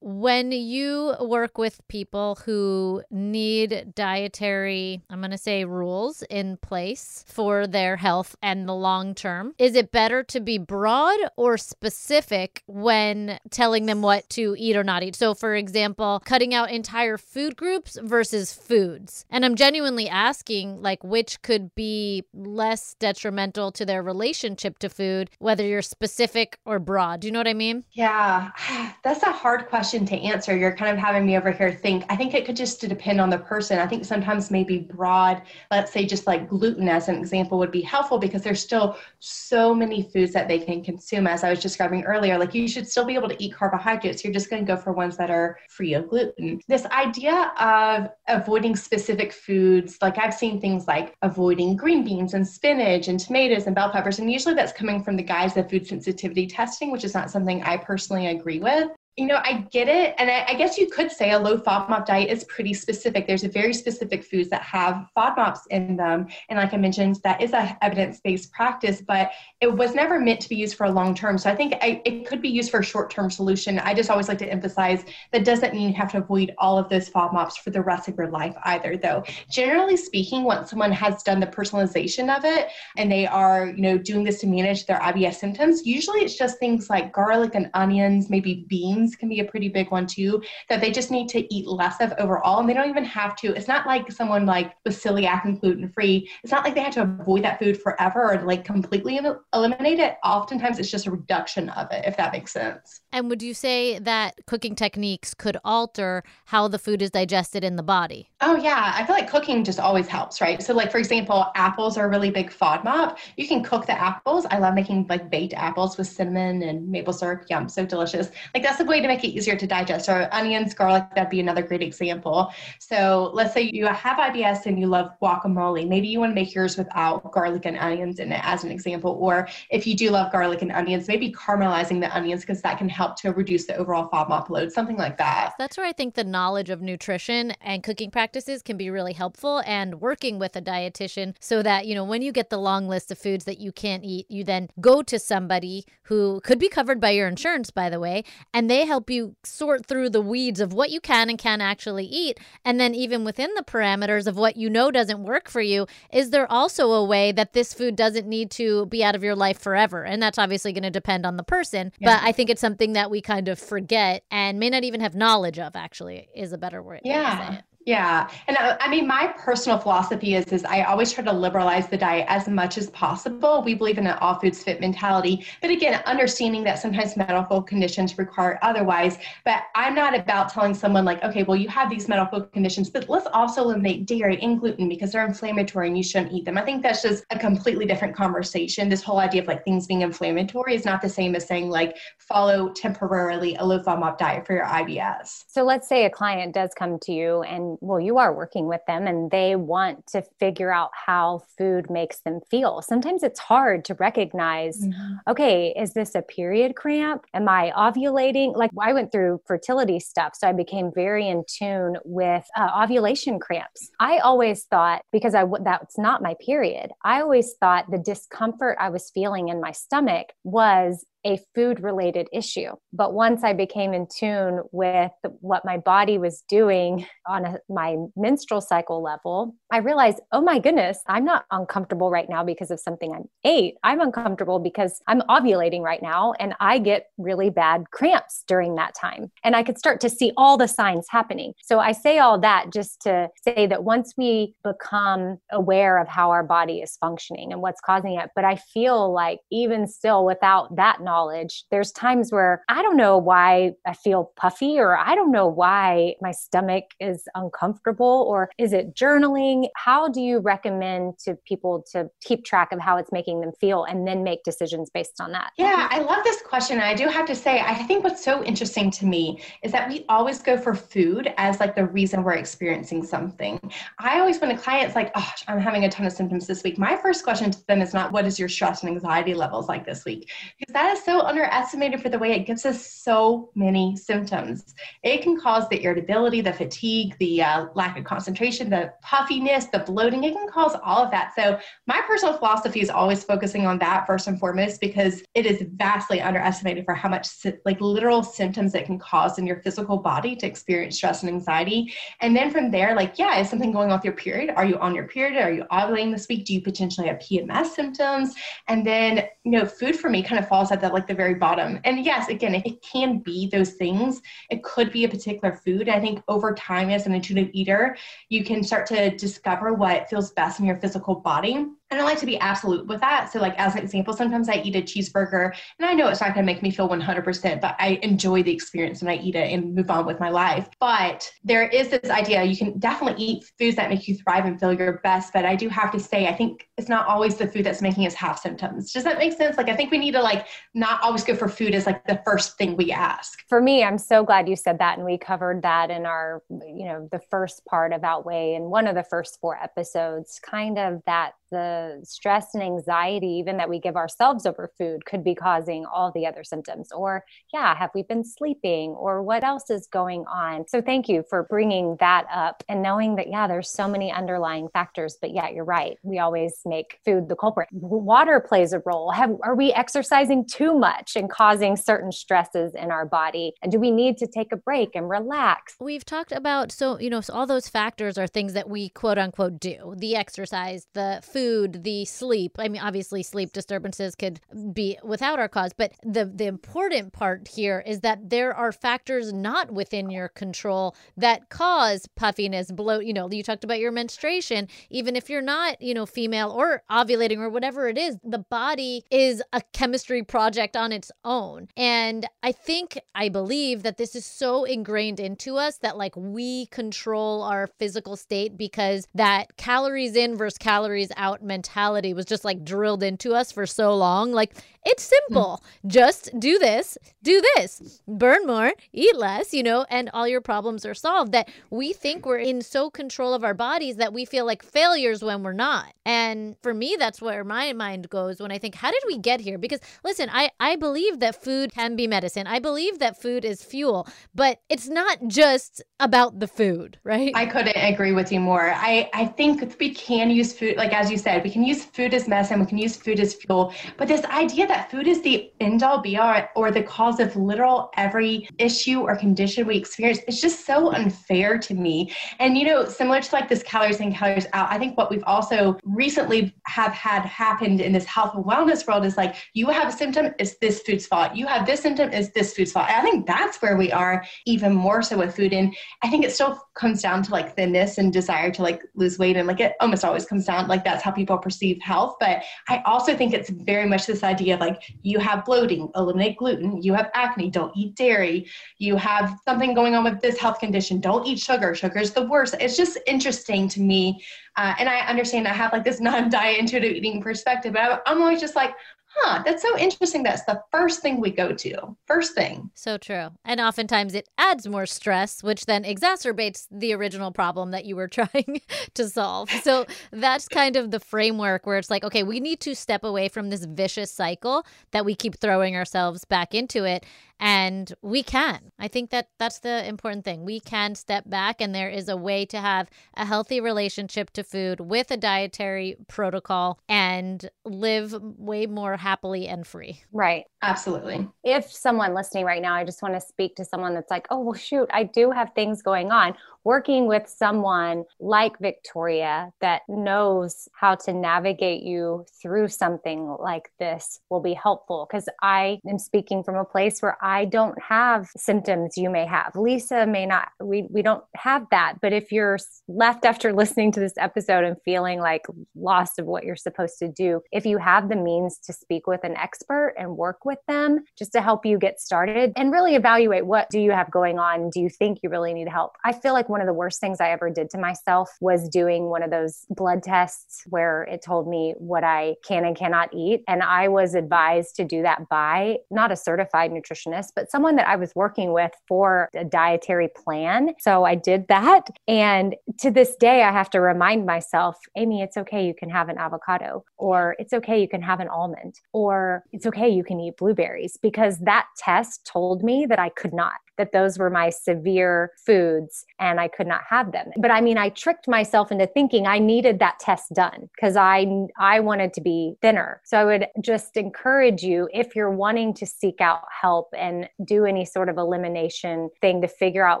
when 0.00 0.50
you 0.50 1.14
work 1.20 1.58
with 1.58 1.86
people 1.88 2.38
who 2.46 3.02
need 3.10 3.92
dietary, 3.94 5.02
I'm 5.10 5.20
going 5.20 5.30
to 5.30 5.38
say 5.38 5.64
rules 5.64 6.22
in 6.30 6.56
place 6.56 7.24
for 7.28 7.66
their 7.66 7.96
health 7.96 8.34
and 8.42 8.68
the 8.68 8.74
long 8.74 9.14
term, 9.14 9.54
is 9.58 9.74
it 9.74 9.92
better 9.92 10.22
to 10.24 10.40
be 10.40 10.58
broad 10.58 11.18
or 11.36 11.58
specific 11.58 12.62
when 12.66 13.38
telling 13.50 13.86
them 13.86 14.00
what 14.00 14.28
to 14.30 14.54
eat 14.58 14.76
or 14.76 14.84
not 14.84 15.02
eat? 15.02 15.16
So, 15.16 15.34
for 15.34 15.54
example, 15.54 16.22
cutting 16.24 16.54
out 16.54 16.70
entire 16.70 17.18
food 17.18 17.56
groups 17.56 17.98
versus 18.02 18.52
foods. 18.52 19.26
And 19.30 19.44
I'm 19.44 19.54
genuinely 19.54 20.08
asking, 20.08 20.80
like, 20.80 21.04
which 21.04 21.42
could 21.42 21.74
be 21.74 22.24
less 22.32 22.94
detrimental 22.98 23.70
to 23.72 23.84
their 23.84 24.02
relationship 24.02 24.78
to 24.78 24.88
food, 24.88 25.30
whether 25.38 25.64
you're 25.64 25.82
specific 25.82 26.58
or 26.64 26.78
broad. 26.78 27.20
Do 27.20 27.28
you 27.28 27.32
know 27.32 27.40
what 27.40 27.48
I 27.48 27.54
mean? 27.54 27.84
Yeah, 27.92 28.50
that's 29.02 29.22
a 29.22 29.32
hard 29.32 29.68
question 29.68 29.89
question 29.90 30.06
to 30.06 30.24
answer. 30.24 30.56
You're 30.56 30.76
kind 30.76 30.96
of 30.96 31.02
having 31.02 31.26
me 31.26 31.36
over 31.36 31.50
here 31.50 31.72
think. 31.72 32.04
I 32.08 32.14
think 32.14 32.32
it 32.32 32.46
could 32.46 32.54
just 32.54 32.80
depend 32.80 33.20
on 33.20 33.28
the 33.28 33.38
person. 33.38 33.80
I 33.80 33.88
think 33.88 34.04
sometimes 34.04 34.48
maybe 34.48 34.78
broad, 34.78 35.42
let's 35.72 35.90
say 35.90 36.06
just 36.06 36.28
like 36.28 36.48
gluten 36.48 36.88
as 36.88 37.08
an 37.08 37.16
example, 37.16 37.58
would 37.58 37.72
be 37.72 37.80
helpful 37.80 38.16
because 38.16 38.42
there's 38.42 38.62
still 38.62 38.96
so 39.18 39.74
many 39.74 40.08
foods 40.12 40.32
that 40.32 40.46
they 40.46 40.60
can 40.60 40.84
consume. 40.84 41.26
As 41.26 41.42
I 41.42 41.50
was 41.50 41.58
describing 41.58 42.04
earlier, 42.04 42.38
like 42.38 42.54
you 42.54 42.68
should 42.68 42.86
still 42.86 43.04
be 43.04 43.16
able 43.16 43.28
to 43.30 43.42
eat 43.42 43.52
carbohydrates. 43.52 44.22
You're 44.22 44.32
just 44.32 44.48
going 44.48 44.64
to 44.64 44.72
go 44.72 44.80
for 44.80 44.92
ones 44.92 45.16
that 45.16 45.28
are 45.28 45.58
free 45.68 45.94
of 45.94 46.08
gluten. 46.08 46.60
This 46.68 46.86
idea 46.86 47.50
of 47.58 48.10
avoiding 48.28 48.76
specific 48.76 49.32
foods, 49.32 49.98
like 50.00 50.18
I've 50.18 50.34
seen 50.34 50.60
things 50.60 50.86
like 50.86 51.16
avoiding 51.22 51.74
green 51.74 52.04
beans 52.04 52.34
and 52.34 52.46
spinach 52.46 53.08
and 53.08 53.18
tomatoes 53.18 53.66
and 53.66 53.74
bell 53.74 53.90
peppers. 53.90 54.20
And 54.20 54.30
usually 54.30 54.54
that's 54.54 54.72
coming 54.72 55.02
from 55.02 55.16
the 55.16 55.24
guise 55.24 55.56
of 55.56 55.68
food 55.68 55.84
sensitivity 55.84 56.46
testing, 56.46 56.92
which 56.92 57.02
is 57.02 57.12
not 57.12 57.28
something 57.28 57.60
I 57.64 57.76
personally 57.76 58.28
agree 58.28 58.60
with 58.60 58.90
you 59.20 59.26
know, 59.26 59.38
I 59.44 59.66
get 59.70 59.86
it. 59.86 60.14
And 60.16 60.30
I, 60.30 60.46
I, 60.48 60.54
guess 60.54 60.78
you 60.78 60.88
could 60.88 61.12
say 61.12 61.32
a 61.32 61.38
low 61.38 61.58
FODMAP 61.58 62.06
diet 62.06 62.30
is 62.30 62.44
pretty 62.44 62.72
specific. 62.72 63.26
There's 63.26 63.44
a 63.44 63.50
very 63.50 63.74
specific 63.74 64.24
foods 64.24 64.48
that 64.48 64.62
have 64.62 65.06
FODMAPs 65.14 65.60
in 65.68 65.94
them. 65.94 66.26
And 66.48 66.58
like 66.58 66.72
I 66.72 66.78
mentioned, 66.78 67.18
that 67.22 67.42
is 67.42 67.52
a 67.52 67.76
evidence-based 67.82 68.50
practice, 68.50 69.02
but 69.02 69.30
it 69.60 69.70
was 69.70 69.94
never 69.94 70.18
meant 70.18 70.40
to 70.40 70.48
be 70.48 70.56
used 70.56 70.74
for 70.74 70.86
a 70.86 70.90
long 70.90 71.14
term. 71.14 71.36
So 71.36 71.50
I 71.50 71.54
think 71.54 71.74
I, 71.82 72.00
it 72.06 72.26
could 72.26 72.40
be 72.40 72.48
used 72.48 72.70
for 72.70 72.80
a 72.80 72.82
short-term 72.82 73.30
solution. 73.30 73.78
I 73.80 73.92
just 73.92 74.08
always 74.08 74.26
like 74.26 74.38
to 74.38 74.50
emphasize 74.50 75.04
that 75.32 75.44
doesn't 75.44 75.74
mean 75.74 75.90
you 75.90 75.94
have 75.96 76.12
to 76.12 76.18
avoid 76.18 76.54
all 76.56 76.78
of 76.78 76.88
those 76.88 77.10
FODMAPs 77.10 77.58
for 77.58 77.68
the 77.68 77.82
rest 77.82 78.08
of 78.08 78.16
your 78.16 78.30
life 78.30 78.54
either, 78.64 78.96
though. 78.96 79.22
Generally 79.50 79.98
speaking, 79.98 80.44
once 80.44 80.70
someone 80.70 80.92
has 80.92 81.22
done 81.22 81.40
the 81.40 81.46
personalization 81.46 82.34
of 82.34 82.46
it 82.46 82.68
and 82.96 83.12
they 83.12 83.26
are, 83.26 83.66
you 83.66 83.82
know, 83.82 83.98
doing 83.98 84.24
this 84.24 84.40
to 84.40 84.46
manage 84.46 84.86
their 84.86 84.98
IBS 85.00 85.34
symptoms, 85.34 85.84
usually 85.84 86.20
it's 86.20 86.38
just 86.38 86.58
things 86.58 86.88
like 86.88 87.12
garlic 87.12 87.54
and 87.54 87.70
onions, 87.74 88.30
maybe 88.30 88.64
beans 88.66 89.09
can 89.16 89.28
be 89.28 89.40
a 89.40 89.44
pretty 89.44 89.68
big 89.68 89.90
one 89.90 90.06
too, 90.06 90.42
that 90.68 90.80
they 90.80 90.90
just 90.90 91.10
need 91.10 91.28
to 91.30 91.54
eat 91.54 91.66
less 91.66 92.00
of 92.00 92.12
overall. 92.18 92.60
And 92.60 92.68
they 92.68 92.74
don't 92.74 92.88
even 92.88 93.04
have 93.04 93.36
to, 93.36 93.54
it's 93.54 93.68
not 93.68 93.86
like 93.86 94.10
someone 94.12 94.46
like 94.46 94.74
with 94.84 95.02
celiac 95.02 95.44
and 95.44 95.60
gluten 95.60 95.88
free, 95.88 96.28
it's 96.42 96.52
not 96.52 96.64
like 96.64 96.74
they 96.74 96.82
have 96.82 96.94
to 96.94 97.02
avoid 97.02 97.44
that 97.44 97.58
food 97.58 97.80
forever 97.80 98.32
or 98.32 98.42
like 98.42 98.64
completely 98.64 99.20
eliminate 99.54 99.98
it. 99.98 100.16
Oftentimes 100.24 100.78
it's 100.78 100.90
just 100.90 101.06
a 101.06 101.10
reduction 101.10 101.68
of 101.70 101.90
it, 101.90 102.04
if 102.06 102.16
that 102.16 102.32
makes 102.32 102.52
sense. 102.52 103.00
And 103.12 103.28
would 103.28 103.42
you 103.42 103.54
say 103.54 103.98
that 103.98 104.46
cooking 104.46 104.76
techniques 104.76 105.34
could 105.34 105.56
alter 105.64 106.22
how 106.44 106.68
the 106.68 106.78
food 106.78 107.02
is 107.02 107.10
digested 107.10 107.64
in 107.64 107.74
the 107.74 107.82
body? 107.82 108.30
Oh, 108.40 108.54
yeah. 108.54 108.92
I 108.94 109.04
feel 109.04 109.16
like 109.16 109.28
cooking 109.28 109.64
just 109.64 109.80
always 109.80 110.06
helps, 110.06 110.40
right? 110.40 110.62
So, 110.62 110.74
like, 110.74 110.92
for 110.92 110.98
example, 110.98 111.46
apples 111.56 111.98
are 111.98 112.06
a 112.06 112.08
really 112.08 112.30
big 112.30 112.52
FODMAP. 112.52 113.18
You 113.36 113.48
can 113.48 113.64
cook 113.64 113.86
the 113.86 114.00
apples. 114.00 114.46
I 114.50 114.58
love 114.58 114.74
making 114.74 115.06
like 115.08 115.28
baked 115.28 115.54
apples 115.54 115.98
with 115.98 116.06
cinnamon 116.06 116.62
and 116.62 116.88
maple 116.88 117.12
syrup. 117.12 117.46
Yum, 117.50 117.68
so 117.68 117.84
delicious. 117.84 118.30
Like, 118.54 118.62
that's 118.62 118.78
a 118.78 118.84
way 118.84 119.00
to 119.00 119.08
make 119.08 119.24
it 119.24 119.28
easier 119.28 119.56
to 119.56 119.66
digest. 119.66 120.08
Or 120.08 120.28
onions, 120.30 120.72
garlic, 120.72 121.04
that'd 121.16 121.30
be 121.30 121.40
another 121.40 121.62
great 121.62 121.82
example. 121.82 122.52
So, 122.78 123.32
let's 123.34 123.52
say 123.52 123.62
you 123.62 123.86
have 123.86 124.18
IBS 124.18 124.66
and 124.66 124.78
you 124.78 124.86
love 124.86 125.10
guacamole. 125.20 125.88
Maybe 125.88 126.06
you 126.06 126.20
want 126.20 126.30
to 126.30 126.34
make 126.34 126.54
yours 126.54 126.78
without 126.78 127.32
garlic 127.32 127.66
and 127.66 127.76
onions 127.76 128.20
in 128.20 128.30
it, 128.30 128.40
as 128.44 128.62
an 128.62 128.70
example. 128.70 129.18
Or 129.20 129.48
if 129.68 129.84
you 129.84 129.96
do 129.96 130.10
love 130.10 130.30
garlic 130.30 130.62
and 130.62 130.70
onions, 130.70 131.08
maybe 131.08 131.32
caramelizing 131.32 132.00
the 132.00 132.16
onions 132.16 132.42
because 132.42 132.62
that 132.62 132.78
can 132.78 132.88
help 132.88 132.99
help 133.00 133.16
to 133.16 133.32
reduce 133.32 133.64
the 133.64 133.74
overall 133.76 134.10
FODMAP 134.10 134.50
load, 134.50 134.70
something 134.70 134.98
like 134.98 135.16
that. 135.16 135.54
That's 135.58 135.78
where 135.78 135.86
I 135.86 135.92
think 135.92 136.14
the 136.14 136.22
knowledge 136.22 136.68
of 136.68 136.82
nutrition 136.82 137.54
and 137.62 137.82
cooking 137.82 138.10
practices 138.10 138.60
can 138.60 138.76
be 138.76 138.90
really 138.90 139.14
helpful 139.14 139.62
and 139.64 140.02
working 140.02 140.38
with 140.38 140.54
a 140.54 140.60
dietitian 140.60 141.34
so 141.40 141.62
that, 141.62 141.86
you 141.86 141.94
know, 141.94 142.04
when 142.04 142.20
you 142.20 142.30
get 142.30 142.50
the 142.50 142.58
long 142.58 142.88
list 142.88 143.10
of 143.10 143.18
foods 143.18 143.46
that 143.46 143.58
you 143.58 143.72
can't 143.72 144.04
eat, 144.04 144.30
you 144.30 144.44
then 144.44 144.68
go 144.82 145.00
to 145.02 145.18
somebody 145.18 145.86
who 146.10 146.40
could 146.42 146.58
be 146.58 146.68
covered 146.68 147.00
by 147.00 147.10
your 147.10 147.26
insurance, 147.26 147.70
by 147.70 147.88
the 147.88 148.00
way, 148.00 148.22
and 148.52 148.68
they 148.68 148.84
help 148.84 149.08
you 149.08 149.34
sort 149.44 149.86
through 149.86 150.10
the 150.10 150.20
weeds 150.20 150.60
of 150.60 150.74
what 150.74 150.90
you 150.90 151.00
can 151.00 151.30
and 151.30 151.38
can 151.38 151.62
actually 151.62 152.04
eat. 152.04 152.38
And 152.64 152.78
then, 152.78 152.94
even 152.94 153.24
within 153.24 153.54
the 153.54 153.62
parameters 153.62 154.26
of 154.26 154.36
what 154.36 154.56
you 154.56 154.68
know 154.68 154.90
doesn't 154.90 155.22
work 155.22 155.48
for 155.48 155.60
you, 155.60 155.86
is 156.12 156.30
there 156.30 156.50
also 156.50 156.90
a 156.92 157.04
way 157.04 157.32
that 157.32 157.52
this 157.52 157.72
food 157.72 157.96
doesn't 157.96 158.26
need 158.26 158.50
to 158.52 158.86
be 158.86 159.02
out 159.02 159.14
of 159.14 159.22
your 159.22 159.36
life 159.36 159.58
forever? 159.58 160.04
And 160.04 160.20
that's 160.20 160.36
obviously 160.36 160.72
going 160.72 160.82
to 160.82 160.90
depend 160.90 161.24
on 161.24 161.36
the 161.36 161.44
person. 161.44 161.92
Yeah. 161.98 162.16
But 162.16 162.28
I 162.28 162.32
think 162.32 162.50
it's 162.50 162.60
something 162.60 162.89
that 162.94 163.10
we 163.10 163.20
kind 163.20 163.48
of 163.48 163.58
forget 163.58 164.24
and 164.30 164.58
may 164.58 164.70
not 164.70 164.84
even 164.84 165.00
have 165.00 165.14
knowledge 165.14 165.58
of, 165.58 165.76
actually, 165.76 166.28
is 166.34 166.52
a 166.52 166.58
better 166.58 166.82
word. 166.82 167.00
Yeah. 167.04 167.60
Yeah. 167.90 168.30
And 168.46 168.56
I, 168.56 168.68
uh, 168.68 168.76
I, 168.78 168.88
mean, 168.88 169.08
my 169.08 169.34
personal 169.36 169.76
philosophy 169.76 170.36
is, 170.36 170.44
is 170.52 170.64
I 170.64 170.82
always 170.82 171.10
try 171.10 171.24
to 171.24 171.32
liberalize 171.32 171.88
the 171.88 171.96
diet 171.96 172.24
as 172.28 172.46
much 172.46 172.78
as 172.78 172.88
possible. 172.90 173.64
We 173.64 173.74
believe 173.74 173.98
in 173.98 174.06
an 174.06 174.16
all 174.20 174.38
foods 174.38 174.62
fit 174.62 174.80
mentality. 174.80 175.44
But 175.60 175.70
again, 175.70 176.00
understanding 176.06 176.62
that 176.62 176.78
sometimes 176.78 177.16
medical 177.16 177.60
conditions 177.60 178.16
require 178.16 178.60
otherwise. 178.62 179.18
But 179.44 179.64
I'm 179.74 179.96
not 179.96 180.16
about 180.16 180.50
telling 180.50 180.72
someone 180.72 181.04
like, 181.04 181.24
okay, 181.24 181.42
well, 181.42 181.56
you 181.56 181.68
have 181.68 181.90
these 181.90 182.06
medical 182.06 182.42
conditions, 182.42 182.88
but 182.90 183.08
let's 183.08 183.26
also 183.32 183.62
eliminate 183.64 184.06
dairy 184.06 184.40
and 184.40 184.60
gluten 184.60 184.88
because 184.88 185.10
they're 185.10 185.26
inflammatory 185.26 185.88
and 185.88 185.96
you 185.96 186.04
shouldn't 186.04 186.30
eat 186.30 186.44
them. 186.44 186.56
I 186.56 186.62
think 186.62 186.84
that's 186.84 187.02
just 187.02 187.24
a 187.30 187.38
completely 187.40 187.86
different 187.86 188.14
conversation. 188.14 188.88
This 188.88 189.02
whole 189.02 189.18
idea 189.18 189.42
of 189.42 189.48
like 189.48 189.64
things 189.64 189.88
being 189.88 190.02
inflammatory 190.02 190.76
is 190.76 190.84
not 190.84 191.02
the 191.02 191.08
same 191.08 191.34
as 191.34 191.44
saying 191.44 191.70
like 191.70 191.96
follow 192.18 192.68
temporarily 192.68 193.56
a 193.56 193.64
low 193.64 193.82
FODMAP 193.82 194.16
diet 194.16 194.46
for 194.46 194.52
your 194.52 194.66
IBS. 194.66 195.42
So 195.48 195.64
let's 195.64 195.88
say 195.88 196.04
a 196.04 196.10
client 196.10 196.54
does 196.54 196.70
come 196.78 196.96
to 197.00 197.12
you 197.12 197.42
and 197.42 197.79
well 197.80 198.00
you 198.00 198.18
are 198.18 198.34
working 198.34 198.66
with 198.66 198.80
them 198.86 199.06
and 199.06 199.30
they 199.30 199.56
want 199.56 200.06
to 200.08 200.22
figure 200.38 200.72
out 200.72 200.90
how 201.06 201.42
food 201.58 201.90
makes 201.90 202.20
them 202.20 202.40
feel. 202.50 202.82
Sometimes 202.82 203.22
it's 203.22 203.40
hard 203.40 203.84
to 203.86 203.94
recognize 203.94 204.78
mm-hmm. 204.78 205.14
okay 205.30 205.74
is 205.76 205.94
this 205.94 206.14
a 206.14 206.22
period 206.22 206.76
cramp? 206.76 207.24
Am 207.34 207.48
i 207.48 207.72
ovulating? 207.76 208.56
Like 208.56 208.70
i 208.80 208.92
went 208.92 209.12
through 209.12 209.40
fertility 209.46 210.00
stuff 210.00 210.32
so 210.34 210.48
i 210.48 210.52
became 210.52 210.90
very 210.94 211.28
in 211.28 211.44
tune 211.48 211.96
with 212.04 212.44
uh, 212.56 212.70
ovulation 212.82 213.38
cramps. 213.38 213.90
I 213.98 214.18
always 214.18 214.64
thought 214.64 215.02
because 215.12 215.34
i 215.34 215.44
that's 215.62 215.98
not 215.98 216.22
my 216.22 216.34
period 216.44 216.90
i 217.04 217.20
always 217.20 217.54
thought 217.60 217.90
the 217.90 217.98
discomfort 217.98 218.76
i 218.80 218.88
was 218.88 219.10
feeling 219.10 219.48
in 219.48 219.60
my 219.60 219.72
stomach 219.72 220.28
was 220.44 221.04
a 221.24 221.38
food 221.54 221.80
related 221.80 222.28
issue. 222.32 222.70
But 222.92 223.14
once 223.14 223.44
I 223.44 223.52
became 223.52 223.92
in 223.92 224.06
tune 224.14 224.60
with 224.72 225.12
what 225.40 225.64
my 225.64 225.76
body 225.76 226.18
was 226.18 226.42
doing 226.48 227.06
on 227.26 227.44
a, 227.44 227.58
my 227.68 227.96
menstrual 228.16 228.60
cycle 228.60 229.02
level, 229.02 229.54
I 229.72 229.78
realized, 229.78 230.20
oh 230.32 230.40
my 230.40 230.58
goodness, 230.58 231.00
I'm 231.06 231.24
not 231.24 231.44
uncomfortable 231.50 232.10
right 232.10 232.28
now 232.28 232.44
because 232.44 232.70
of 232.70 232.80
something 232.80 233.12
I 233.12 233.20
ate. 233.48 233.74
I'm 233.82 234.00
uncomfortable 234.00 234.58
because 234.58 235.00
I'm 235.06 235.20
ovulating 235.22 235.82
right 235.82 236.02
now 236.02 236.32
and 236.40 236.54
I 236.60 236.78
get 236.78 237.06
really 237.18 237.50
bad 237.50 237.90
cramps 237.92 238.44
during 238.48 238.74
that 238.76 238.94
time. 238.98 239.30
And 239.44 239.54
I 239.54 239.62
could 239.62 239.78
start 239.78 240.00
to 240.00 240.10
see 240.10 240.32
all 240.36 240.56
the 240.56 240.68
signs 240.68 241.06
happening. 241.10 241.52
So 241.62 241.78
I 241.78 241.92
say 241.92 242.18
all 242.18 242.40
that 242.40 242.72
just 242.72 243.00
to 243.02 243.28
say 243.44 243.66
that 243.66 243.84
once 243.84 244.14
we 244.16 244.54
become 244.64 245.38
aware 245.52 245.98
of 245.98 246.08
how 246.08 246.30
our 246.30 246.42
body 246.42 246.80
is 246.80 246.96
functioning 246.96 247.52
and 247.52 247.60
what's 247.60 247.80
causing 247.84 248.18
it, 248.18 248.30
but 248.34 248.44
I 248.44 248.56
feel 248.56 249.12
like 249.12 249.40
even 249.50 249.86
still 249.86 250.24
without 250.24 250.74
that 250.76 251.00
knowledge, 251.00 251.09
knowledge. 251.10 251.64
There's 251.72 251.90
times 251.90 252.30
where 252.30 252.62
I 252.68 252.82
don't 252.82 252.96
know 252.96 253.18
why 253.18 253.72
I 253.84 253.94
feel 253.94 254.32
puffy 254.36 254.78
or 254.78 254.96
I 254.96 255.16
don't 255.16 255.32
know 255.32 255.48
why 255.48 256.14
my 256.20 256.30
stomach 256.30 256.84
is 257.00 257.24
uncomfortable 257.34 258.26
or 258.28 258.48
is 258.58 258.72
it 258.72 258.94
journaling? 258.94 259.68
How 259.74 260.08
do 260.08 260.20
you 260.20 260.38
recommend 260.38 261.18
to 261.24 261.34
people 261.44 261.84
to 261.92 262.08
keep 262.20 262.44
track 262.44 262.70
of 262.70 262.78
how 262.78 262.96
it's 262.96 263.10
making 263.10 263.40
them 263.40 263.50
feel 263.60 263.84
and 263.84 264.06
then 264.06 264.22
make 264.22 264.44
decisions 264.44 264.88
based 264.88 265.20
on 265.20 265.32
that? 265.32 265.50
Yeah, 265.58 265.88
I 265.90 266.00
love 266.00 266.22
this 266.22 266.42
question. 266.42 266.78
I 266.78 266.94
do 266.94 267.08
have 267.08 267.26
to 267.26 267.34
say, 267.34 267.60
I 267.60 267.74
think 267.74 268.04
what's 268.04 268.22
so 268.22 268.44
interesting 268.44 268.90
to 268.92 269.06
me 269.06 269.42
is 269.64 269.72
that 269.72 269.88
we 269.88 270.04
always 270.08 270.40
go 270.40 270.56
for 270.56 270.74
food 270.74 271.32
as 271.38 271.58
like 271.58 271.74
the 271.74 271.86
reason 271.86 272.22
we're 272.22 272.34
experiencing 272.34 273.04
something. 273.04 273.58
I 273.98 274.20
always, 274.20 274.40
when 274.40 274.52
a 274.52 274.58
client's 274.58 274.94
like, 274.94 275.10
oh, 275.16 275.32
I'm 275.48 275.58
having 275.58 275.84
a 275.84 275.90
ton 275.90 276.06
of 276.06 276.12
symptoms 276.12 276.46
this 276.46 276.62
week, 276.62 276.78
my 276.78 276.96
first 276.96 277.24
question 277.24 277.50
to 277.50 277.66
them 277.66 277.82
is 277.82 277.92
not, 277.92 278.12
what 278.12 278.26
is 278.26 278.38
your 278.38 278.48
stress 278.48 278.82
and 278.82 278.90
anxiety 278.90 279.34
levels 279.34 279.68
like 279.68 279.84
this 279.84 280.04
week? 280.04 280.30
Because 280.58 280.72
that 280.72 280.92
is 280.92 280.99
so 281.04 281.20
underestimated 281.20 282.00
for 282.00 282.08
the 282.08 282.18
way 282.18 282.32
it 282.32 282.46
gives 282.46 282.66
us 282.66 282.86
so 282.86 283.50
many 283.54 283.96
symptoms. 283.96 284.74
It 285.02 285.22
can 285.22 285.38
cause 285.38 285.68
the 285.68 285.82
irritability, 285.82 286.40
the 286.40 286.52
fatigue, 286.52 287.16
the 287.18 287.42
uh, 287.42 287.66
lack 287.74 287.98
of 287.98 288.04
concentration, 288.04 288.70
the 288.70 288.92
puffiness, 289.02 289.66
the 289.66 289.80
bloating. 289.80 290.24
It 290.24 290.34
can 290.34 290.48
cause 290.48 290.76
all 290.84 291.04
of 291.04 291.10
that. 291.10 291.32
So, 291.34 291.58
my 291.86 292.00
personal 292.06 292.36
philosophy 292.36 292.80
is 292.80 292.90
always 292.90 293.24
focusing 293.24 293.66
on 293.66 293.78
that 293.78 294.06
first 294.06 294.26
and 294.28 294.38
foremost 294.38 294.80
because 294.80 295.22
it 295.34 295.46
is 295.46 295.64
vastly 295.74 296.20
underestimated 296.20 296.84
for 296.84 296.94
how 296.94 297.08
much 297.08 297.28
like 297.64 297.80
literal 297.80 298.22
symptoms 298.22 298.74
it 298.74 298.86
can 298.86 298.98
cause 298.98 299.38
in 299.38 299.46
your 299.46 299.62
physical 299.62 299.98
body 299.98 300.36
to 300.36 300.46
experience 300.46 300.96
stress 300.96 301.22
and 301.22 301.30
anxiety. 301.30 301.92
And 302.20 302.36
then 302.36 302.50
from 302.50 302.70
there, 302.70 302.94
like, 302.94 303.18
yeah, 303.18 303.40
is 303.40 303.48
something 303.48 303.72
going 303.72 303.90
on 303.90 303.98
with 303.98 304.04
your 304.04 304.14
period? 304.14 304.50
Are 304.56 304.66
you 304.66 304.78
on 304.78 304.94
your 304.94 305.08
period? 305.08 305.42
Are 305.42 305.52
you 305.52 305.64
ovulating 305.72 306.12
this 306.12 306.28
week? 306.28 306.44
Do 306.44 306.54
you 306.54 306.60
potentially 306.60 307.06
have 307.08 307.18
PMS 307.18 307.68
symptoms? 307.68 308.34
And 308.68 308.86
then, 308.86 309.28
you 309.44 309.52
know, 309.52 309.66
food 309.66 309.96
for 309.96 310.10
me 310.10 310.22
kind 310.22 310.38
of 310.38 310.48
falls 310.48 310.70
at 310.70 310.80
the 310.80 310.89
like 310.92 311.06
the 311.06 311.14
very 311.14 311.34
bottom. 311.34 311.80
And 311.84 312.04
yes, 312.04 312.28
again, 312.28 312.54
it, 312.54 312.66
it 312.66 312.82
can 312.82 313.18
be 313.18 313.48
those 313.48 313.72
things. 313.72 314.20
It 314.50 314.62
could 314.62 314.92
be 314.92 315.04
a 315.04 315.08
particular 315.08 315.54
food. 315.54 315.88
I 315.88 316.00
think 316.00 316.22
over 316.28 316.54
time 316.54 316.90
as 316.90 317.06
an 317.06 317.14
intuitive 317.14 317.50
eater, 317.52 317.96
you 318.28 318.44
can 318.44 318.62
start 318.62 318.86
to 318.86 319.10
discover 319.16 319.74
what 319.74 320.08
feels 320.08 320.32
best 320.32 320.60
in 320.60 320.66
your 320.66 320.78
physical 320.78 321.14
body 321.14 321.66
I 321.90 321.96
don't 321.96 322.04
like 322.04 322.20
to 322.20 322.26
be 322.26 322.38
absolute 322.38 322.86
with 322.86 323.00
that. 323.00 323.32
So, 323.32 323.40
like 323.40 323.58
as 323.58 323.74
an 323.74 323.82
example, 323.82 324.14
sometimes 324.14 324.48
I 324.48 324.62
eat 324.62 324.76
a 324.76 324.82
cheeseburger, 324.82 325.52
and 325.78 325.88
I 325.88 325.92
know 325.94 326.08
it's 326.08 326.20
not 326.20 326.34
going 326.34 326.46
to 326.46 326.52
make 326.52 326.62
me 326.62 326.70
feel 326.70 326.88
100%, 326.88 327.60
but 327.60 327.74
I 327.80 327.98
enjoy 328.02 328.44
the 328.44 328.52
experience 328.52 329.02
when 329.02 329.10
I 329.10 329.20
eat 329.20 329.34
it 329.34 329.52
and 329.52 329.74
move 329.74 329.90
on 329.90 330.06
with 330.06 330.20
my 330.20 330.28
life. 330.28 330.68
But 330.78 331.30
there 331.42 331.66
is 331.68 331.88
this 331.88 332.08
idea 332.08 332.44
you 332.44 332.56
can 332.56 332.78
definitely 332.78 333.24
eat 333.24 333.44
foods 333.58 333.74
that 333.76 333.90
make 333.90 334.06
you 334.06 334.16
thrive 334.16 334.44
and 334.44 334.58
feel 334.60 334.72
your 334.72 335.00
best. 335.02 335.32
But 335.32 335.44
I 335.44 335.56
do 335.56 335.68
have 335.68 335.90
to 335.92 335.98
say, 335.98 336.28
I 336.28 336.32
think 336.32 336.68
it's 336.76 336.88
not 336.88 337.08
always 337.08 337.36
the 337.36 337.48
food 337.48 337.64
that's 337.64 337.82
making 337.82 338.06
us 338.06 338.14
have 338.14 338.38
symptoms. 338.38 338.92
Does 338.92 339.02
that 339.04 339.18
make 339.18 339.32
sense? 339.32 339.56
Like, 339.56 339.68
I 339.68 339.74
think 339.74 339.90
we 339.90 339.98
need 339.98 340.12
to 340.12 340.22
like 340.22 340.46
not 340.74 341.02
always 341.02 341.24
go 341.24 341.34
for 341.34 341.48
food 341.48 341.74
as 341.74 341.86
like 341.86 342.06
the 342.06 342.20
first 342.24 342.56
thing 342.56 342.76
we 342.76 342.92
ask. 342.92 343.42
For 343.48 343.60
me, 343.60 343.82
I'm 343.82 343.98
so 343.98 344.22
glad 344.24 344.48
you 344.48 344.54
said 344.54 344.78
that, 344.78 344.96
and 344.96 345.04
we 345.04 345.18
covered 345.18 345.62
that 345.62 345.90
in 345.90 346.06
our, 346.06 346.42
you 346.50 346.84
know, 346.84 347.08
the 347.10 347.20
first 347.30 347.64
part 347.64 347.92
of 347.92 348.04
Outweigh 348.04 348.54
and 348.54 348.66
one 348.66 348.86
of 348.86 348.94
the 348.94 349.02
first 349.02 349.38
four 349.40 349.56
episodes. 349.60 350.40
Kind 350.42 350.78
of 350.78 351.02
that 351.06 351.32
the 351.50 352.00
stress 352.04 352.54
and 352.54 352.62
anxiety 352.62 353.26
even 353.26 353.56
that 353.56 353.68
we 353.68 353.78
give 353.78 353.96
ourselves 353.96 354.46
over 354.46 354.70
food 354.78 355.04
could 355.04 355.24
be 355.24 355.34
causing 355.34 355.84
all 355.86 356.12
the 356.12 356.26
other 356.26 356.44
symptoms 356.44 356.90
or 356.92 357.24
yeah 357.52 357.74
have 357.74 357.90
we 357.94 358.02
been 358.02 358.24
sleeping 358.24 358.90
or 358.90 359.22
what 359.22 359.44
else 359.44 359.70
is 359.70 359.86
going 359.86 360.24
on? 360.26 360.66
So 360.68 360.80
thank 360.80 361.08
you 361.08 361.24
for 361.28 361.44
bringing 361.44 361.96
that 362.00 362.26
up 362.32 362.62
and 362.68 362.82
knowing 362.82 363.16
that 363.16 363.28
yeah 363.28 363.46
there's 363.46 363.70
so 363.70 363.88
many 363.88 364.12
underlying 364.12 364.68
factors 364.72 365.16
but 365.20 365.32
yeah 365.32 365.48
you're 365.48 365.64
right. 365.64 365.96
We 366.02 366.18
always 366.18 366.60
make 366.64 366.98
food 367.04 367.28
the 367.28 367.36
culprit. 367.36 367.68
Water 367.72 368.40
plays 368.40 368.72
a 368.72 368.82
role. 368.86 369.10
Have 369.10 369.36
are 369.42 369.54
we 369.54 369.72
exercising 369.72 370.46
too 370.46 370.74
much 370.74 371.16
and 371.16 371.30
causing 371.30 371.76
certain 371.76 372.12
stresses 372.12 372.74
in 372.74 372.90
our 372.90 373.06
body? 373.06 373.52
And 373.62 373.72
do 373.72 373.78
we 373.78 373.90
need 373.90 374.18
to 374.18 374.26
take 374.26 374.52
a 374.52 374.56
break 374.56 374.94
and 374.94 375.08
relax? 375.08 375.74
We've 375.80 376.04
talked 376.04 376.32
about 376.32 376.72
so 376.72 376.98
you 376.98 377.10
know 377.10 377.20
so 377.20 377.34
all 377.34 377.46
those 377.46 377.68
factors 377.68 378.18
are 378.18 378.26
things 378.26 378.52
that 378.52 378.68
we 378.68 378.88
quote 378.90 379.18
unquote 379.18 379.58
do 379.58 379.94
the 379.96 380.16
exercise 380.16 380.86
the 380.94 381.20
food 381.22 381.39
food, 381.40 381.84
the 381.84 382.04
sleep. 382.04 382.56
I 382.58 382.68
mean, 382.68 382.82
obviously, 382.82 383.22
sleep 383.22 383.52
disturbances 383.52 384.14
could 384.14 384.40
be 384.72 384.98
without 385.02 385.38
our 385.38 385.48
cause, 385.48 385.72
but 385.76 385.92
the 386.02 386.24
the 386.24 386.46
important 386.46 387.12
part 387.12 387.48
here 387.48 387.82
is 387.86 388.00
that 388.00 388.28
there 388.28 388.54
are 388.54 388.72
factors 388.72 389.32
not 389.32 389.70
within 389.72 390.10
your 390.10 390.28
control 390.28 390.94
that 391.16 391.48
cause 391.48 392.06
puffiness, 392.16 392.70
bloat. 392.70 393.04
You 393.04 393.14
know, 393.14 393.30
you 393.30 393.42
talked 393.42 393.64
about 393.64 393.78
your 393.78 393.92
menstruation. 393.92 394.68
Even 394.90 395.16
if 395.16 395.30
you're 395.30 395.42
not, 395.42 395.80
you 395.80 395.94
know, 395.94 396.06
female 396.06 396.50
or 396.50 396.82
ovulating 396.90 397.38
or 397.38 397.48
whatever 397.48 397.88
it 397.88 397.96
is, 397.96 398.18
the 398.22 398.38
body 398.38 399.04
is 399.10 399.42
a 399.52 399.62
chemistry 399.72 400.22
project 400.22 400.76
on 400.76 400.92
its 400.92 401.10
own. 401.24 401.68
And 401.76 402.26
I 402.42 402.52
think 402.52 402.98
I 403.14 403.28
believe 403.28 403.82
that 403.82 403.96
this 403.96 404.14
is 404.14 404.26
so 404.26 404.64
ingrained 404.64 405.20
into 405.20 405.56
us 405.56 405.78
that 405.78 405.96
like 405.96 406.14
we 406.16 406.66
control 406.66 407.42
our 407.42 407.66
physical 407.78 408.16
state 408.16 408.58
because 408.58 409.08
that 409.14 409.56
calories 409.56 410.16
in 410.16 410.36
versus 410.36 410.58
calories 410.58 411.10
out 411.16 411.29
out 411.30 411.42
mentality 411.42 412.12
was 412.12 412.26
just 412.26 412.44
like 412.44 412.64
drilled 412.64 413.02
into 413.02 413.34
us 413.34 413.52
for 413.52 413.66
so 413.66 413.94
long. 413.94 414.32
Like, 414.32 414.52
it's 414.84 415.02
simple. 415.02 415.62
Just 415.86 416.30
do 416.38 416.58
this, 416.58 416.96
do 417.22 417.42
this, 417.54 418.00
burn 418.08 418.46
more, 418.46 418.72
eat 418.92 419.16
less, 419.16 419.52
you 419.52 419.62
know, 419.62 419.84
and 419.90 420.08
all 420.14 420.26
your 420.26 420.40
problems 420.40 420.86
are 420.86 420.94
solved. 420.94 421.32
That 421.32 421.48
we 421.70 421.92
think 421.92 422.24
we're 422.24 422.38
in 422.38 422.62
so 422.62 422.88
control 422.90 423.34
of 423.34 423.44
our 423.44 423.52
bodies 423.52 423.96
that 423.96 424.12
we 424.12 424.24
feel 424.24 424.46
like 424.46 424.62
failures 424.62 425.22
when 425.22 425.42
we're 425.42 425.52
not. 425.52 425.92
And 426.06 426.56
for 426.62 426.72
me, 426.72 426.96
that's 426.98 427.20
where 427.20 427.44
my 427.44 427.72
mind 427.74 428.08
goes 428.08 428.40
when 428.40 428.50
I 428.50 428.58
think, 428.58 428.74
how 428.74 428.90
did 428.90 429.02
we 429.06 429.18
get 429.18 429.40
here? 429.40 429.58
Because 429.58 429.80
listen, 430.02 430.30
I, 430.32 430.50
I 430.58 430.76
believe 430.76 431.20
that 431.20 431.42
food 431.42 431.72
can 431.72 431.94
be 431.94 432.06
medicine. 432.06 432.46
I 432.46 432.58
believe 432.58 432.98
that 433.00 433.20
food 433.20 433.44
is 433.44 433.62
fuel, 433.62 434.08
but 434.34 434.60
it's 434.70 434.88
not 434.88 435.18
just 435.26 435.82
about 435.98 436.40
the 436.40 436.48
food, 436.48 436.98
right? 437.04 437.32
I 437.34 437.44
couldn't 437.44 437.76
agree 437.76 438.12
with 438.12 438.32
you 438.32 438.40
more. 438.40 438.72
I, 438.74 439.10
I 439.12 439.26
think 439.26 439.76
we 439.78 439.92
can 439.94 440.30
use 440.30 440.54
food, 440.54 440.76
like 440.76 440.92
as 440.94 441.10
you 441.10 441.18
said, 441.18 441.44
we 441.44 441.50
can 441.50 441.64
use 441.64 441.84
food 441.84 442.14
as 442.14 442.26
medicine, 442.26 442.60
we 442.60 442.66
can 442.66 442.78
use 442.78 442.96
food 442.96 443.20
as 443.20 443.34
fuel, 443.34 443.74
but 443.98 444.08
this 444.08 444.24
idea 444.24 444.69
that 444.70 444.88
food 444.88 445.08
is 445.08 445.20
the 445.22 445.50
end 445.60 445.82
all 445.82 446.00
be 446.00 446.16
all 446.16 446.40
or 446.54 446.70
the 446.70 446.82
cause 446.82 447.18
of 447.18 447.34
literal 447.34 447.90
every 447.96 448.48
issue 448.58 449.00
or 449.00 449.16
condition 449.16 449.66
we 449.66 449.76
experience 449.76 450.20
it's 450.28 450.40
just 450.40 450.64
so 450.64 450.92
unfair 450.92 451.58
to 451.58 451.74
me. 451.74 452.14
And 452.38 452.56
you 452.56 452.64
know 452.66 452.84
similar 452.84 453.20
to 453.20 453.34
like 453.34 453.48
this 453.48 453.64
calories 453.64 453.98
in 453.98 454.14
calories 454.14 454.46
out 454.52 454.70
i 454.70 454.78
think 454.78 454.96
what 454.96 455.10
we've 455.10 455.24
also 455.24 455.76
recently 455.84 456.54
have 456.66 456.92
had 456.92 457.22
happened 457.22 457.80
in 457.80 457.92
this 457.92 458.04
health 458.04 458.34
and 458.36 458.44
wellness 458.44 458.86
world 458.86 459.04
is 459.04 459.16
like 459.16 459.34
you 459.54 459.68
have 459.70 459.88
a 459.88 459.96
symptom 459.96 460.32
it's 460.38 460.56
this 460.58 460.82
food's 460.82 461.06
fault. 461.06 461.34
You 461.34 461.46
have 461.48 461.66
this 461.66 461.80
symptom 461.80 462.10
it's 462.12 462.30
this 462.30 462.54
food's 462.54 462.70
fault. 462.70 462.86
And 462.88 462.96
i 462.96 463.02
think 463.02 463.26
that's 463.26 463.60
where 463.60 463.76
we 463.76 463.90
are 463.90 464.24
even 464.46 464.72
more 464.72 465.02
so 465.02 465.18
with 465.18 465.34
food. 465.34 465.52
And 465.52 465.74
i 466.04 466.08
think 466.08 466.24
it 466.24 466.32
still 466.32 466.62
comes 466.74 467.02
down 467.02 467.24
to 467.24 467.32
like 467.32 467.56
thinness 467.56 467.98
and 467.98 468.12
desire 468.12 468.52
to 468.52 468.62
like 468.62 468.82
lose 468.94 469.18
weight. 469.18 469.36
And 469.36 469.48
like 469.48 469.60
it 469.60 469.74
almost 469.80 470.04
always 470.04 470.26
comes 470.26 470.44
down 470.44 470.68
like 470.68 470.84
that's 470.84 471.02
how 471.02 471.10
people 471.10 471.38
perceive 471.38 471.80
health. 471.82 472.14
But 472.20 472.44
i 472.68 472.82
also 472.86 473.16
think 473.16 473.34
it's 473.34 473.50
very 473.50 473.88
much 473.88 474.06
this 474.06 474.22
idea 474.22 474.59
like 474.60 474.82
you 475.02 475.18
have 475.18 475.44
bloating, 475.44 475.90
eliminate 475.96 476.36
gluten. 476.36 476.82
You 476.82 476.94
have 476.94 477.10
acne, 477.14 477.50
don't 477.50 477.76
eat 477.76 477.96
dairy. 477.96 478.46
You 478.78 478.96
have 478.96 479.38
something 479.44 479.74
going 479.74 479.94
on 479.94 480.04
with 480.04 480.20
this 480.20 480.38
health 480.38 480.60
condition, 480.60 481.00
don't 481.00 481.26
eat 481.26 481.38
sugar. 481.38 481.74
Sugar 481.74 481.98
is 481.98 482.12
the 482.12 482.26
worst. 482.26 482.54
It's 482.60 482.76
just 482.76 482.98
interesting 483.06 483.68
to 483.68 483.80
me. 483.80 484.22
Uh, 484.56 484.74
and 484.78 484.88
I 484.88 485.00
understand 485.00 485.48
I 485.48 485.52
have 485.52 485.72
like 485.72 485.84
this 485.84 486.00
non 486.08 486.30
diet 486.30 486.58
intuitive 486.58 486.92
eating 486.92 487.22
perspective, 487.22 487.72
but 487.72 488.02
I'm 488.06 488.22
always 488.22 488.40
just 488.40 488.56
like, 488.56 488.74
huh, 489.14 489.42
that's 489.44 489.62
so 489.62 489.76
interesting. 489.78 490.22
That's 490.22 490.44
the 490.44 490.62
first 490.70 491.00
thing 491.00 491.20
we 491.20 491.30
go 491.30 491.52
to. 491.52 491.96
First 492.06 492.34
thing. 492.34 492.70
So 492.74 492.98
true. 492.98 493.28
And 493.44 493.60
oftentimes 493.60 494.14
it 494.14 494.28
adds 494.38 494.66
more 494.66 494.86
stress, 494.86 495.42
which 495.42 495.66
then 495.66 495.84
exacerbates 495.84 496.66
the 496.70 496.94
original 496.94 497.32
problem 497.32 497.72
that 497.72 497.84
you 497.84 497.96
were 497.96 498.08
trying 498.20 498.60
to 498.94 499.08
solve. 499.08 499.50
So 499.62 499.86
that's 500.10 500.48
kind 500.48 500.76
of 500.76 500.90
the 500.90 501.00
framework 501.00 501.66
where 501.66 501.78
it's 501.78 501.90
like, 501.90 502.04
okay, 502.04 502.22
we 502.22 502.40
need 502.40 502.60
to 502.60 502.74
step 502.74 503.04
away 503.04 503.28
from 503.28 503.50
this 503.50 503.64
vicious 503.64 504.10
cycle 504.10 504.64
that 504.92 505.04
we 505.04 505.14
keep 505.14 505.38
throwing 505.38 505.76
ourselves 505.76 506.24
back 506.24 506.54
into 506.54 506.84
it 506.84 507.04
and 507.40 507.92
we 508.02 508.22
can. 508.22 508.70
I 508.78 508.86
think 508.86 509.10
that 509.10 509.30
that's 509.38 509.58
the 509.58 509.86
important 509.88 510.24
thing. 510.24 510.44
We 510.44 510.60
can 510.60 510.94
step 510.94 511.28
back 511.28 511.60
and 511.60 511.74
there 511.74 511.88
is 511.88 512.08
a 512.08 512.16
way 512.16 512.44
to 512.46 512.58
have 512.60 512.88
a 513.16 513.24
healthy 513.24 513.60
relationship 513.60 514.30
to 514.34 514.44
food 514.44 514.80
with 514.80 515.10
a 515.10 515.16
dietary 515.16 515.96
protocol 516.06 516.78
and 516.88 517.48
live 517.64 518.14
way 518.22 518.66
more 518.66 518.96
happily 518.96 519.48
and 519.48 519.66
free. 519.66 520.02
Right. 520.12 520.44
Absolutely. 520.62 521.26
If 521.42 521.72
someone 521.72 522.14
listening 522.14 522.44
right 522.44 522.60
now 522.60 522.74
i 522.74 522.84
just 522.84 523.02
want 523.02 523.14
to 523.14 523.20
speak 523.20 523.56
to 523.56 523.64
someone 523.64 523.94
that's 523.94 524.10
like 524.10 524.26
oh 524.30 524.40
well 524.40 524.54
shoot 524.54 524.88
i 524.92 525.02
do 525.02 525.30
have 525.30 525.52
things 525.54 525.82
going 525.82 526.10
on 526.10 526.34
working 526.64 527.06
with 527.06 527.28
someone 527.28 528.04
like 528.18 528.58
Victoria 528.58 529.50
that 529.60 529.82
knows 529.88 530.68
how 530.74 530.94
to 530.94 531.12
navigate 531.12 531.82
you 531.82 532.24
through 532.40 532.68
something 532.68 533.36
like 533.38 533.70
this 533.78 534.20
will 534.28 534.40
be 534.40 534.54
helpful 534.54 535.06
because 535.10 535.28
I 535.42 535.78
am 535.88 535.98
speaking 535.98 536.42
from 536.42 536.56
a 536.56 536.64
place 536.64 537.00
where 537.00 537.16
I 537.22 537.46
don't 537.46 537.80
have 537.80 538.28
symptoms 538.36 538.96
you 538.96 539.10
may 539.10 539.26
have. 539.26 539.52
Lisa 539.54 540.06
may 540.06 540.26
not, 540.26 540.48
we, 540.62 540.86
we 540.90 541.02
don't 541.02 541.24
have 541.36 541.66
that. 541.70 541.94
But 542.02 542.12
if 542.12 542.30
you're 542.32 542.58
left 542.88 543.24
after 543.24 543.52
listening 543.60 543.92
to 543.92 544.00
this 544.00 544.14
episode 544.18 544.64
and 544.64 544.76
feeling 544.84 545.20
like 545.20 545.46
lost 545.74 546.18
of 546.18 546.26
what 546.26 546.44
you're 546.44 546.56
supposed 546.56 546.98
to 546.98 547.08
do, 547.08 547.40
if 547.52 547.64
you 547.64 547.78
have 547.78 548.08
the 548.08 548.16
means 548.16 548.58
to 548.64 548.72
speak 548.72 549.06
with 549.06 549.24
an 549.24 549.36
expert 549.36 549.94
and 549.98 550.16
work 550.16 550.44
with 550.44 550.58
them 550.68 551.04
just 551.18 551.32
to 551.32 551.40
help 551.40 551.64
you 551.64 551.78
get 551.78 552.00
started 552.00 552.52
and 552.56 552.72
really 552.72 552.94
evaluate 552.94 553.46
what 553.46 553.68
do 553.70 553.80
you 553.80 553.92
have 553.92 554.10
going 554.10 554.38
on? 554.38 554.70
Do 554.70 554.80
you 554.80 554.90
think 554.90 555.20
you 555.22 555.30
really 555.30 555.54
need 555.54 555.68
help? 555.68 555.92
I 556.04 556.12
feel 556.12 556.32
like 556.32 556.49
one 556.50 556.60
of 556.60 556.66
the 556.66 556.74
worst 556.74 557.00
things 557.00 557.20
I 557.20 557.30
ever 557.30 557.48
did 557.48 557.70
to 557.70 557.78
myself 557.78 558.30
was 558.40 558.68
doing 558.68 559.06
one 559.06 559.22
of 559.22 559.30
those 559.30 559.64
blood 559.70 560.02
tests 560.02 560.64
where 560.66 561.04
it 561.04 561.22
told 561.22 561.48
me 561.48 561.74
what 561.78 562.04
I 562.04 562.36
can 562.46 562.64
and 562.64 562.76
cannot 562.76 563.14
eat. 563.14 563.42
And 563.48 563.62
I 563.62 563.88
was 563.88 564.14
advised 564.14 564.76
to 564.76 564.84
do 564.84 565.02
that 565.02 565.28
by 565.28 565.78
not 565.90 566.12
a 566.12 566.16
certified 566.16 566.70
nutritionist, 566.70 567.28
but 567.34 567.50
someone 567.50 567.76
that 567.76 567.88
I 567.88 567.96
was 567.96 568.12
working 568.14 568.52
with 568.52 568.72
for 568.88 569.28
a 569.34 569.44
dietary 569.44 570.08
plan. 570.08 570.74
So 570.78 571.04
I 571.04 571.14
did 571.14 571.48
that. 571.48 571.88
And 572.08 572.56
to 572.80 572.90
this 572.90 573.16
day, 573.16 573.42
I 573.42 573.52
have 573.52 573.70
to 573.70 573.80
remind 573.80 574.26
myself, 574.26 574.76
Amy, 574.96 575.22
it's 575.22 575.36
okay. 575.36 575.66
You 575.66 575.74
can 575.74 575.90
have 575.90 576.08
an 576.08 576.18
avocado, 576.18 576.84
or 576.98 577.36
it's 577.38 577.52
okay. 577.52 577.80
You 577.80 577.88
can 577.88 578.02
have 578.02 578.20
an 578.20 578.28
almond, 578.28 578.80
or 578.92 579.44
it's 579.52 579.66
okay. 579.66 579.88
You 579.88 580.04
can 580.04 580.20
eat 580.20 580.36
blueberries 580.36 580.96
because 581.00 581.38
that 581.40 581.66
test 581.78 582.26
told 582.26 582.62
me 582.62 582.86
that 582.88 582.98
I 582.98 583.10
could 583.10 583.32
not 583.32 583.54
that 583.80 583.92
those 583.92 584.18
were 584.18 584.28
my 584.28 584.50
severe 584.50 585.30
foods 585.46 586.04
and 586.18 586.39
I 586.40 586.48
could 586.48 586.66
not 586.66 586.80
have 586.88 587.12
them. 587.12 587.30
But 587.36 587.50
I 587.50 587.60
mean, 587.60 587.78
I 587.78 587.90
tricked 587.90 588.26
myself 588.28 588.72
into 588.72 588.86
thinking 588.86 589.26
I 589.26 589.38
needed 589.38 589.78
that 589.78 589.98
test 590.00 590.32
done 590.34 590.68
because 590.74 590.96
I 590.96 591.26
I 591.58 591.80
wanted 591.80 592.14
to 592.14 592.20
be 592.20 592.54
thinner. 592.62 593.00
So 593.04 593.18
I 593.18 593.24
would 593.24 593.46
just 593.62 593.96
encourage 593.96 594.62
you 594.62 594.88
if 594.92 595.14
you're 595.14 595.30
wanting 595.30 595.74
to 595.74 595.86
seek 595.86 596.20
out 596.20 596.40
help 596.60 596.88
and 596.96 597.28
do 597.44 597.64
any 597.64 597.84
sort 597.84 598.08
of 598.08 598.16
elimination 598.18 599.10
thing 599.20 599.40
to 599.42 599.48
figure 599.48 599.86
out 599.86 600.00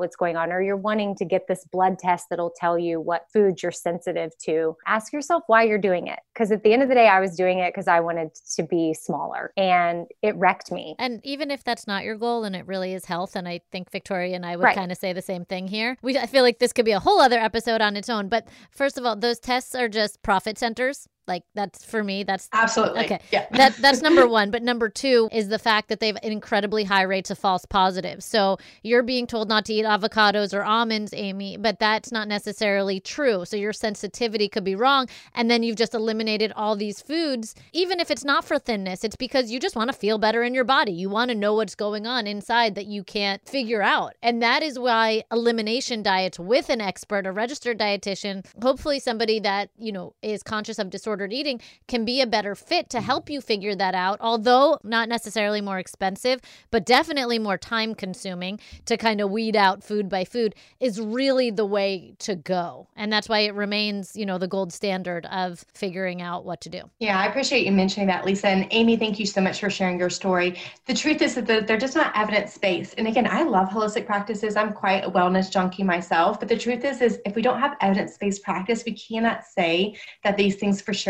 what's 0.00 0.16
going 0.16 0.36
on 0.36 0.52
or 0.52 0.62
you're 0.62 0.76
wanting 0.76 1.14
to 1.16 1.24
get 1.24 1.46
this 1.48 1.64
blood 1.72 1.98
test 1.98 2.26
that'll 2.30 2.54
tell 2.56 2.78
you 2.78 3.00
what 3.00 3.26
foods 3.32 3.62
you're 3.62 3.72
sensitive 3.72 4.32
to, 4.38 4.76
ask 4.86 5.12
yourself 5.12 5.42
why 5.48 5.62
you're 5.64 5.78
doing 5.78 6.06
it. 6.06 6.20
Because 6.32 6.52
at 6.52 6.62
the 6.62 6.72
end 6.72 6.82
of 6.82 6.88
the 6.88 6.94
day, 6.94 7.08
I 7.08 7.20
was 7.20 7.34
doing 7.36 7.58
it 7.58 7.72
because 7.74 7.88
I 7.88 8.00
wanted 8.00 8.30
to 8.56 8.62
be 8.62 8.94
smaller 8.94 9.52
and 9.56 10.06
it 10.22 10.36
wrecked 10.36 10.70
me. 10.70 10.94
And 10.98 11.20
even 11.24 11.50
if 11.50 11.64
that's 11.64 11.86
not 11.86 12.04
your 12.04 12.16
goal 12.16 12.44
and 12.44 12.54
it 12.54 12.66
really 12.66 12.94
is 12.94 13.04
health, 13.06 13.34
and 13.36 13.48
I 13.48 13.60
think 13.72 13.90
Victoria 13.90 14.36
and 14.36 14.46
I 14.46 14.56
would 14.56 14.64
Right. 14.64 14.76
kind 14.76 14.92
of 14.92 14.98
say 14.98 15.12
the 15.12 15.22
same 15.22 15.44
thing 15.44 15.68
here. 15.68 15.96
We 16.02 16.16
I 16.18 16.26
feel 16.28 16.44
like 16.44 16.58
this 16.58 16.72
could 16.72 16.84
be 16.84 16.92
a 16.92 17.00
whole 17.00 17.20
other 17.20 17.38
episode 17.38 17.80
on 17.80 17.96
its 17.96 18.08
own. 18.08 18.28
But 18.28 18.46
first 18.70 18.96
of 18.98 19.04
all, 19.04 19.16
those 19.16 19.38
tests 19.38 19.74
are 19.74 19.88
just 19.88 20.22
profit 20.22 20.58
centers. 20.58 21.08
Like 21.28 21.44
that's 21.54 21.84
for 21.84 22.02
me. 22.02 22.24
That's 22.24 22.48
Absolutely. 22.52 23.04
okay. 23.04 23.20
Yeah. 23.30 23.46
That 23.58 23.76
that's 23.76 24.02
number 24.02 24.26
one. 24.26 24.50
But 24.50 24.62
number 24.62 24.88
two 24.88 25.28
is 25.32 25.48
the 25.48 25.58
fact 25.58 25.88
that 25.88 26.00
they 26.00 26.06
have 26.06 26.18
incredibly 26.22 26.84
high 26.84 27.02
rates 27.02 27.30
of 27.30 27.38
false 27.38 27.64
positives. 27.64 28.24
So 28.24 28.58
you're 28.82 29.02
being 29.02 29.26
told 29.26 29.48
not 29.48 29.64
to 29.66 29.74
eat 29.74 29.84
avocados 29.84 30.54
or 30.56 30.62
almonds, 30.62 31.12
Amy, 31.14 31.56
but 31.56 31.78
that's 31.78 32.12
not 32.12 32.28
necessarily 32.28 33.00
true. 33.00 33.44
So 33.44 33.56
your 33.56 33.72
sensitivity 33.72 34.48
could 34.48 34.64
be 34.64 34.76
wrong, 34.76 35.08
and 35.34 35.50
then 35.50 35.62
you've 35.62 35.76
just 35.76 35.92
eliminated 35.94 36.52
all 36.54 36.76
these 36.76 37.02
foods. 37.02 37.54
Even 37.72 38.00
if 38.00 38.10
it's 38.10 38.24
not 38.24 38.44
for 38.44 38.58
thinness, 38.58 39.04
it's 39.04 39.16
because 39.16 39.50
you 39.50 39.58
just 39.58 39.76
want 39.76 39.90
to 39.90 39.96
feel 39.96 40.18
better 40.18 40.42
in 40.42 40.54
your 40.54 40.64
body. 40.64 40.92
You 40.92 41.10
want 41.10 41.30
to 41.30 41.34
know 41.34 41.54
what's 41.54 41.74
going 41.74 42.06
on 42.06 42.26
inside 42.26 42.74
that 42.76 42.86
you 42.86 43.02
can't 43.02 43.46
figure 43.46 43.82
out, 43.82 44.14
and 44.22 44.40
that 44.42 44.62
is 44.62 44.78
why 44.78 45.24
elimination 45.32 46.02
diets 46.02 46.38
with 46.38 46.68
an 46.70 46.80
expert, 46.80 47.26
a 47.26 47.32
registered 47.32 47.78
dietitian, 47.78 48.46
hopefully 48.62 48.98
somebody 49.00 49.40
that 49.40 49.70
you 49.76 49.92
know 49.92 50.14
is 50.22 50.42
conscious 50.42 50.78
of 50.78 50.90
disordered 51.18 51.32
eating, 51.32 51.60
can 51.88 52.04
be 52.04 52.20
a 52.20 52.26
better 52.26 52.54
fit 52.54 52.88
to 52.90 53.00
help 53.00 53.28
you 53.28 53.40
figure 53.40 53.74
that 53.74 53.94
out. 53.94 54.18
Although 54.20 54.78
not 54.84 55.08
necessarily 55.08 55.60
more 55.60 55.78
expensive, 55.78 56.40
but 56.70 56.86
definitely 56.86 57.38
more 57.38 57.58
time 57.58 57.94
consuming 57.94 58.60
to 58.86 58.96
kind 58.96 59.20
of 59.20 59.30
weed 59.30 59.56
out 59.56 59.82
food 59.82 60.08
by 60.08 60.24
food 60.24 60.54
is 60.78 61.00
really 61.00 61.50
the 61.50 61.64
way 61.64 62.14
to 62.20 62.36
go, 62.36 62.86
and 62.96 63.12
that's 63.12 63.28
why 63.28 63.40
it 63.40 63.54
remains 63.54 64.14
you 64.14 64.24
know 64.24 64.38
the 64.38 64.46
gold 64.46 64.72
standard 64.72 65.26
of 65.26 65.64
figuring 65.74 66.22
out 66.22 66.44
what 66.44 66.60
to 66.60 66.68
do. 66.68 66.82
Yeah, 67.00 67.18
I 67.18 67.26
appreciate 67.26 67.66
you 67.66 67.72
mentioning 67.72 68.06
that, 68.08 68.24
Lisa. 68.24 68.48
And 68.48 68.66
Amy, 68.70 68.96
thank 68.96 69.18
you 69.18 69.26
so 69.26 69.40
much 69.40 69.60
for 69.60 69.70
sharing 69.70 69.98
your 69.98 70.10
story. 70.10 70.60
The 70.86 70.94
truth 70.94 71.22
is 71.22 71.34
that 71.34 71.66
they're 71.66 71.78
just 71.78 71.96
not 71.96 72.12
evidence 72.14 72.56
based. 72.58 72.94
And 72.98 73.08
again, 73.08 73.26
I 73.26 73.42
love 73.42 73.68
holistic 73.68 74.06
practices. 74.06 74.56
I'm 74.56 74.72
quite 74.72 75.04
a 75.04 75.10
wellness 75.10 75.50
junkie 75.50 75.82
myself. 75.82 76.38
But 76.38 76.48
the 76.48 76.58
truth 76.58 76.84
is, 76.84 77.00
is 77.00 77.18
if 77.26 77.34
we 77.34 77.42
don't 77.42 77.58
have 77.58 77.76
evidence 77.80 78.16
based 78.16 78.42
practice, 78.42 78.84
we 78.84 78.92
cannot 78.92 79.44
say 79.44 79.96
that 80.22 80.36
these 80.36 80.56
things 80.56 80.80
for 80.80 80.94
sure 80.94 81.07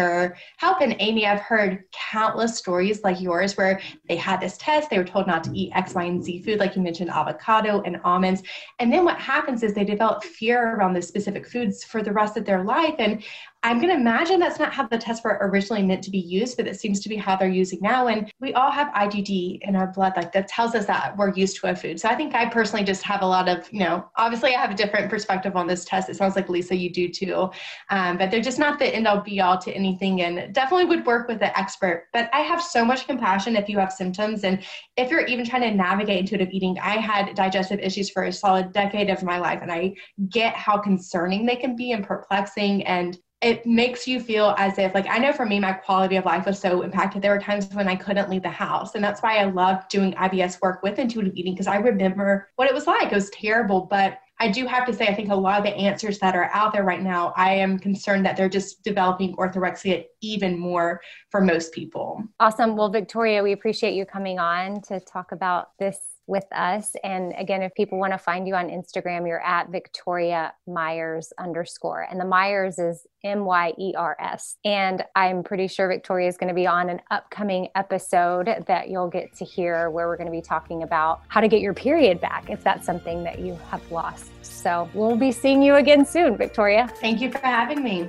help. 0.57 0.81
And 0.81 0.97
Amy, 0.99 1.27
I've 1.27 1.41
heard 1.41 1.85
countless 1.93 2.57
stories 2.57 3.03
like 3.03 3.21
yours 3.21 3.57
where 3.57 3.81
they 4.09 4.17
had 4.17 4.41
this 4.41 4.57
test, 4.59 4.91
they 4.91 4.99
were 4.99 5.05
told 5.05 5.27
not 5.27 5.45
to 5.45 5.53
eat 5.53 5.73
X, 5.75 5.95
Y, 5.95 6.05
and 6.05 6.23
Z 6.23 6.43
food, 6.43 6.59
like 6.59 6.77
you 6.77 6.83
mentioned, 6.83 7.11
avocado 7.11 7.83
and 7.83 8.01
almonds. 8.05 8.43
And 8.79 8.93
then 8.93 9.05
what 9.05 9.19
happens 9.19 9.63
is 9.63 9.75
they 9.75 9.85
develop 9.85 10.25
fear 10.25 10.77
around 10.77 10.95
the 10.95 11.03
specific 11.03 11.47
foods 11.47 11.85
for 11.85 12.03
the 12.03 12.13
rest 12.13 12.37
of 12.37 12.45
their 12.45 12.65
life. 12.65 12.95
And 12.99 13.23
I'm 13.65 13.79
going 13.79 13.89
to 13.89 14.01
imagine 14.01 14.39
that's 14.39 14.61
not 14.61 14.73
how 14.73 14.87
the 14.87 14.97
tests 14.97 15.25
were 15.25 15.37
originally 15.41 15.83
meant 15.83 16.05
to 16.05 16.13
be 16.13 16.19
used, 16.19 16.57
but 16.57 16.69
it 16.69 16.79
seems 16.79 17.01
to 17.01 17.09
be 17.09 17.17
how 17.17 17.35
they're 17.35 17.49
using 17.49 17.81
now. 17.83 18.07
And 18.07 18.33
we 18.41 18.55
all 18.55 18.71
have 18.71 18.95
IgG 18.95 19.59
in 19.63 19.75
our 19.75 19.89
blood, 19.89 20.13
like 20.17 20.33
that 20.33 20.47
tells 20.47 20.77
us 20.77 20.87
that 20.87 21.17
we're 21.17 21.35
used 21.35 21.57
to 21.61 21.67
a 21.67 21.75
food. 21.75 21.99
So 21.99 22.09
I 22.09 22.15
think 22.15 22.37
I 22.37 22.47
personally 22.47 22.85
just 22.85 23.03
have 23.03 23.23
a 23.23 23.27
lot 23.27 23.49
of, 23.49 23.69
you 23.73 23.81
know, 23.81 24.09
obviously 24.15 24.55
I 24.55 24.61
have 24.61 24.71
a 24.71 24.75
different 24.75 25.11
perspective 25.11 25.57
on 25.57 25.67
this 25.67 25.85
test. 25.85 26.09
It 26.09 26.15
sounds 26.15 26.37
like 26.37 26.49
Lisa, 26.49 26.77
you 26.77 26.89
do 26.89 27.09
too. 27.09 27.51
Um, 27.91 28.17
but 28.17 28.31
they're 28.31 28.41
just 28.41 28.61
not 28.61 28.79
the 28.79 28.95
end 28.95 29.09
all 29.09 29.21
be 29.21 29.41
all 29.41 29.59
to 29.59 29.73
anything 29.73 30.23
and 30.23 30.55
definitely 30.55 30.85
would 30.85 31.05
work 31.05 31.27
with 31.27 31.43
an 31.43 31.51
expert. 31.57 32.07
But 32.13 32.31
I 32.33 32.43
have 32.43 32.63
so 32.63 32.85
much 32.85 33.09
compassion 33.09 33.57
if 33.57 33.69
you 33.69 33.79
have 33.81 33.93
symptoms. 33.93 34.45
And 34.45 34.65
if 34.97 35.11
you're 35.11 35.27
even 35.27 35.45
trying 35.45 35.63
to 35.63 35.75
navigate 35.75 36.21
intuitive 36.21 36.51
eating, 36.53 36.79
I 36.79 36.99
had 36.99 37.35
digestive 37.35 37.81
issues 37.81 38.09
for 38.09 38.23
a 38.23 38.33
solid 38.33 38.73
decade 38.73 39.11
of 39.11 39.25
my 39.25 39.39
life. 39.39 39.63
And 39.63 39.73
I 39.73 39.95
get 40.29 40.55
how 40.55 40.79
concerning 40.79 41.45
they 41.45 41.57
can 41.57 41.75
be 41.75 41.91
and 41.91 42.07
perplexing 42.07 42.87
and 42.87 43.19
it 43.41 43.65
makes 43.65 44.07
you 44.09 44.19
feel 44.21 44.55
as 44.59 44.79
if 44.79 44.95
like 44.95 45.07
i 45.09 45.19
know 45.19 45.33
for 45.33 45.47
me 45.47 45.61
my 45.61 45.73
quality 45.73 46.17
of 46.17 46.25
life 46.25 46.47
was 46.47 46.59
so 46.59 46.83
impacted. 46.83 47.23
There 47.23 47.33
were 47.33 47.41
times 47.41 47.69
when 47.73 47.89
i 47.89 47.95
couldn't 47.95 48.29
leave 48.29 48.43
the 48.43 48.49
house 48.49 48.95
and 48.95 49.05
that's 49.05 49.23
why 49.23 49.39
i 49.39 49.45
love 49.45 49.89
doing 49.89 50.13
ibs 50.15 50.61
work 50.61 50.83
with 50.83 50.99
intuitive 50.99 51.35
eating 51.37 51.55
because 51.55 51.67
i 51.67 51.77
remember 51.77 52.51
what 52.57 52.69
it 52.69 52.75
was 52.75 52.87
like. 52.87 53.13
It 53.13 53.15
was 53.15 53.31
terrible 53.31 53.83
but 53.83 54.19
i 54.41 54.51
do 54.51 54.67
have 54.67 54.87
to 54.87 54.93
say 54.93 55.07
i 55.07 55.15
think 55.15 55.31
a 55.31 55.35
lot 55.35 55.59
of 55.59 55.65
the 55.65 55.75
answers 55.77 56.19
that 56.19 56.35
are 56.35 56.51
out 56.53 56.73
there 56.73 56.85
right 56.85 57.03
now 57.03 57.33
i 57.37 57.53
am 57.53 57.79
concerned 57.79 58.27
that 58.27 58.37
they're 58.37 58.49
just 58.49 58.83
developing 58.83 59.37
orthorexia 59.37 60.05
even 60.21 60.59
more 60.59 61.01
for 61.31 61.41
most 61.41 61.73
people. 61.73 62.23
Awesome. 62.41 62.77
Well, 62.77 62.89
Victoria, 62.89 63.43
we 63.43 63.53
appreciate 63.53 63.95
you 63.95 64.05
coming 64.05 64.39
on 64.39 64.81
to 64.83 64.99
talk 65.01 65.33
about 65.33 65.71
this 65.79 66.08
with 66.29 66.45
us. 66.53 66.93
And 67.03 67.33
again, 67.37 67.63
if 67.63 67.75
people 67.75 67.99
want 67.99 68.13
to 68.13 68.19
find 68.19 68.47
you 68.47 68.55
on 68.55 68.69
Instagram, 68.69 69.27
you're 69.27 69.45
at 69.45 69.71
Victoria 69.71 70.53
Myers 70.67 71.33
underscore. 71.39 72.07
And 72.09 72.21
the 72.21 72.25
Myers 72.25 72.79
is 72.79 73.07
M 73.25 73.45
Y 73.45 73.73
E 73.79 73.95
R 73.97 74.17
S. 74.21 74.57
And 74.65 75.03
I'm 75.17 75.43
pretty 75.43 75.67
sure 75.67 75.89
Victoria 75.89 76.29
is 76.29 76.37
going 76.37 76.49
to 76.49 76.55
be 76.55 76.67
on 76.67 76.91
an 76.91 77.01
upcoming 77.11 77.69
episode 77.75 78.65
that 78.67 78.91
you'll 78.91 79.09
get 79.09 79.35
to 79.37 79.45
hear 79.45 79.91
where 79.91 80.07
we're 80.07 80.19
going 80.19 80.31
to 80.31 80.33
be 80.33 80.43
talking 80.43 80.83
about 80.83 81.23
how 81.29 81.41
to 81.41 81.49
get 81.49 81.61
your 81.61 81.75
period 81.75 82.21
back 82.21 82.51
if 82.51 82.63
that's 82.63 82.85
something 82.85 83.25
that 83.25 83.41
you 83.41 83.59
have 83.71 83.91
lost. 83.91 84.31
So 84.43 84.89
we'll 84.93 85.17
be 85.17 85.33
seeing 85.33 85.63
you 85.63 85.77
again 85.77 86.05
soon, 86.05 86.37
Victoria. 86.37 86.89
Thank 87.01 87.21
you 87.21 87.33
for 87.33 87.39
having 87.39 87.83
me. 87.83 88.09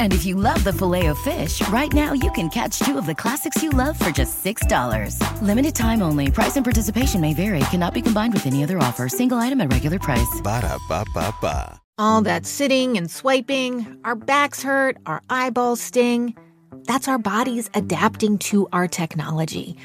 And 0.00 0.12
if 0.12 0.26
you 0.26 0.34
love 0.34 0.64
the 0.64 0.72
Filet-O-Fish, 0.72 1.68
right 1.68 1.92
now 1.92 2.12
you 2.12 2.30
can 2.32 2.48
catch 2.48 2.80
two 2.80 2.98
of 2.98 3.06
the 3.06 3.14
classics 3.14 3.62
you 3.62 3.70
love 3.70 3.96
for 3.96 4.10
just 4.10 4.44
$6. 4.44 5.42
Limited 5.42 5.74
time 5.76 6.02
only. 6.02 6.30
Price 6.30 6.56
and 6.56 6.64
participation 6.64 7.20
may 7.20 7.34
vary. 7.34 7.60
Cannot 7.70 7.94
be 7.94 8.02
combined 8.02 8.34
with 8.34 8.46
any 8.46 8.64
other 8.64 8.78
offer. 8.78 9.08
Single 9.08 9.38
item 9.38 9.60
at 9.60 9.72
regular 9.72 10.00
price. 10.00 10.40
Ba 10.42 10.62
da 10.62 10.78
ba 10.88 11.04
ba 11.14 11.32
ba. 11.40 11.80
All 12.00 12.22
that 12.22 12.46
sitting 12.46 12.96
and 12.96 13.10
swiping, 13.10 13.98
our 14.04 14.14
backs 14.14 14.62
hurt, 14.62 14.96
our 15.06 15.20
eyeballs 15.30 15.80
sting. 15.80 16.36
That's 16.84 17.08
our 17.08 17.18
bodies 17.18 17.68
adapting 17.74 18.38
to 18.38 18.68
our 18.72 18.86
technology. 18.86 19.76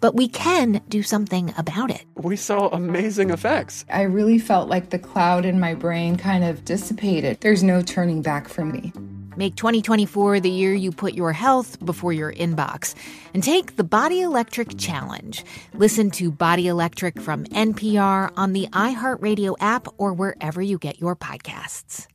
But 0.00 0.14
we 0.14 0.28
can 0.28 0.82
do 0.88 1.02
something 1.02 1.54
about 1.56 1.90
it. 1.90 2.04
We 2.16 2.36
saw 2.36 2.68
amazing 2.68 3.30
effects. 3.30 3.86
I 3.90 4.02
really 4.02 4.38
felt 4.38 4.68
like 4.68 4.90
the 4.90 4.98
cloud 4.98 5.46
in 5.46 5.60
my 5.60 5.74
brain 5.74 6.16
kind 6.16 6.44
of 6.44 6.64
dissipated. 6.64 7.40
There's 7.40 7.62
no 7.62 7.80
turning 7.80 8.20
back 8.20 8.48
for 8.48 8.64
me. 8.64 8.92
Make 9.34 9.56
2024 9.56 10.40
the 10.40 10.50
year 10.50 10.74
you 10.74 10.92
put 10.92 11.14
your 11.14 11.32
health 11.32 11.82
before 11.84 12.12
your 12.12 12.32
inbox 12.34 12.94
and 13.32 13.42
take 13.42 13.76
the 13.76 13.84
Body 13.84 14.20
Electric 14.20 14.76
Challenge. 14.78 15.42
Listen 15.72 16.10
to 16.12 16.30
Body 16.30 16.68
Electric 16.68 17.18
from 17.18 17.44
NPR 17.46 18.30
on 18.36 18.52
the 18.52 18.66
iHeartRadio 18.72 19.56
app 19.58 19.88
or 19.96 20.12
wherever 20.12 20.60
you 20.60 20.76
get 20.76 21.00
your 21.00 21.16
podcasts. 21.16 22.06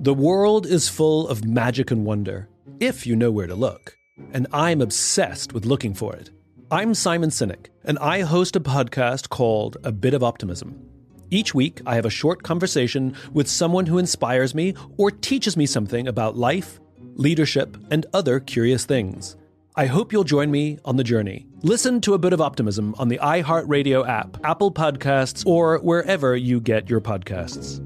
The 0.00 0.14
world 0.14 0.66
is 0.66 0.88
full 0.88 1.28
of 1.28 1.44
magic 1.44 1.90
and 1.90 2.06
wonder, 2.06 2.48
if 2.80 3.06
you 3.06 3.14
know 3.14 3.30
where 3.30 3.46
to 3.46 3.54
look. 3.54 3.96
And 4.32 4.46
I'm 4.52 4.80
obsessed 4.80 5.52
with 5.52 5.66
looking 5.66 5.94
for 5.94 6.16
it. 6.16 6.30
I'm 6.70 6.94
Simon 6.94 7.28
Sinek, 7.28 7.66
and 7.84 7.98
I 7.98 8.22
host 8.22 8.56
a 8.56 8.60
podcast 8.60 9.28
called 9.28 9.76
A 9.84 9.92
Bit 9.92 10.14
of 10.14 10.22
Optimism. 10.22 10.88
Each 11.32 11.54
week, 11.54 11.80
I 11.86 11.94
have 11.94 12.04
a 12.04 12.10
short 12.10 12.42
conversation 12.42 13.16
with 13.32 13.48
someone 13.48 13.86
who 13.86 13.96
inspires 13.96 14.54
me 14.54 14.74
or 14.98 15.10
teaches 15.10 15.56
me 15.56 15.64
something 15.64 16.06
about 16.06 16.36
life, 16.36 16.78
leadership, 17.14 17.78
and 17.90 18.04
other 18.12 18.38
curious 18.38 18.84
things. 18.84 19.38
I 19.74 19.86
hope 19.86 20.12
you'll 20.12 20.24
join 20.24 20.50
me 20.50 20.78
on 20.84 20.96
the 20.96 21.04
journey. 21.04 21.46
Listen 21.62 22.02
to 22.02 22.12
a 22.12 22.18
bit 22.18 22.34
of 22.34 22.42
optimism 22.42 22.94
on 22.98 23.08
the 23.08 23.18
iHeartRadio 23.22 24.06
app, 24.06 24.36
Apple 24.44 24.70
Podcasts, 24.70 25.46
or 25.46 25.78
wherever 25.78 26.36
you 26.36 26.60
get 26.60 26.90
your 26.90 27.00
podcasts. 27.00 27.80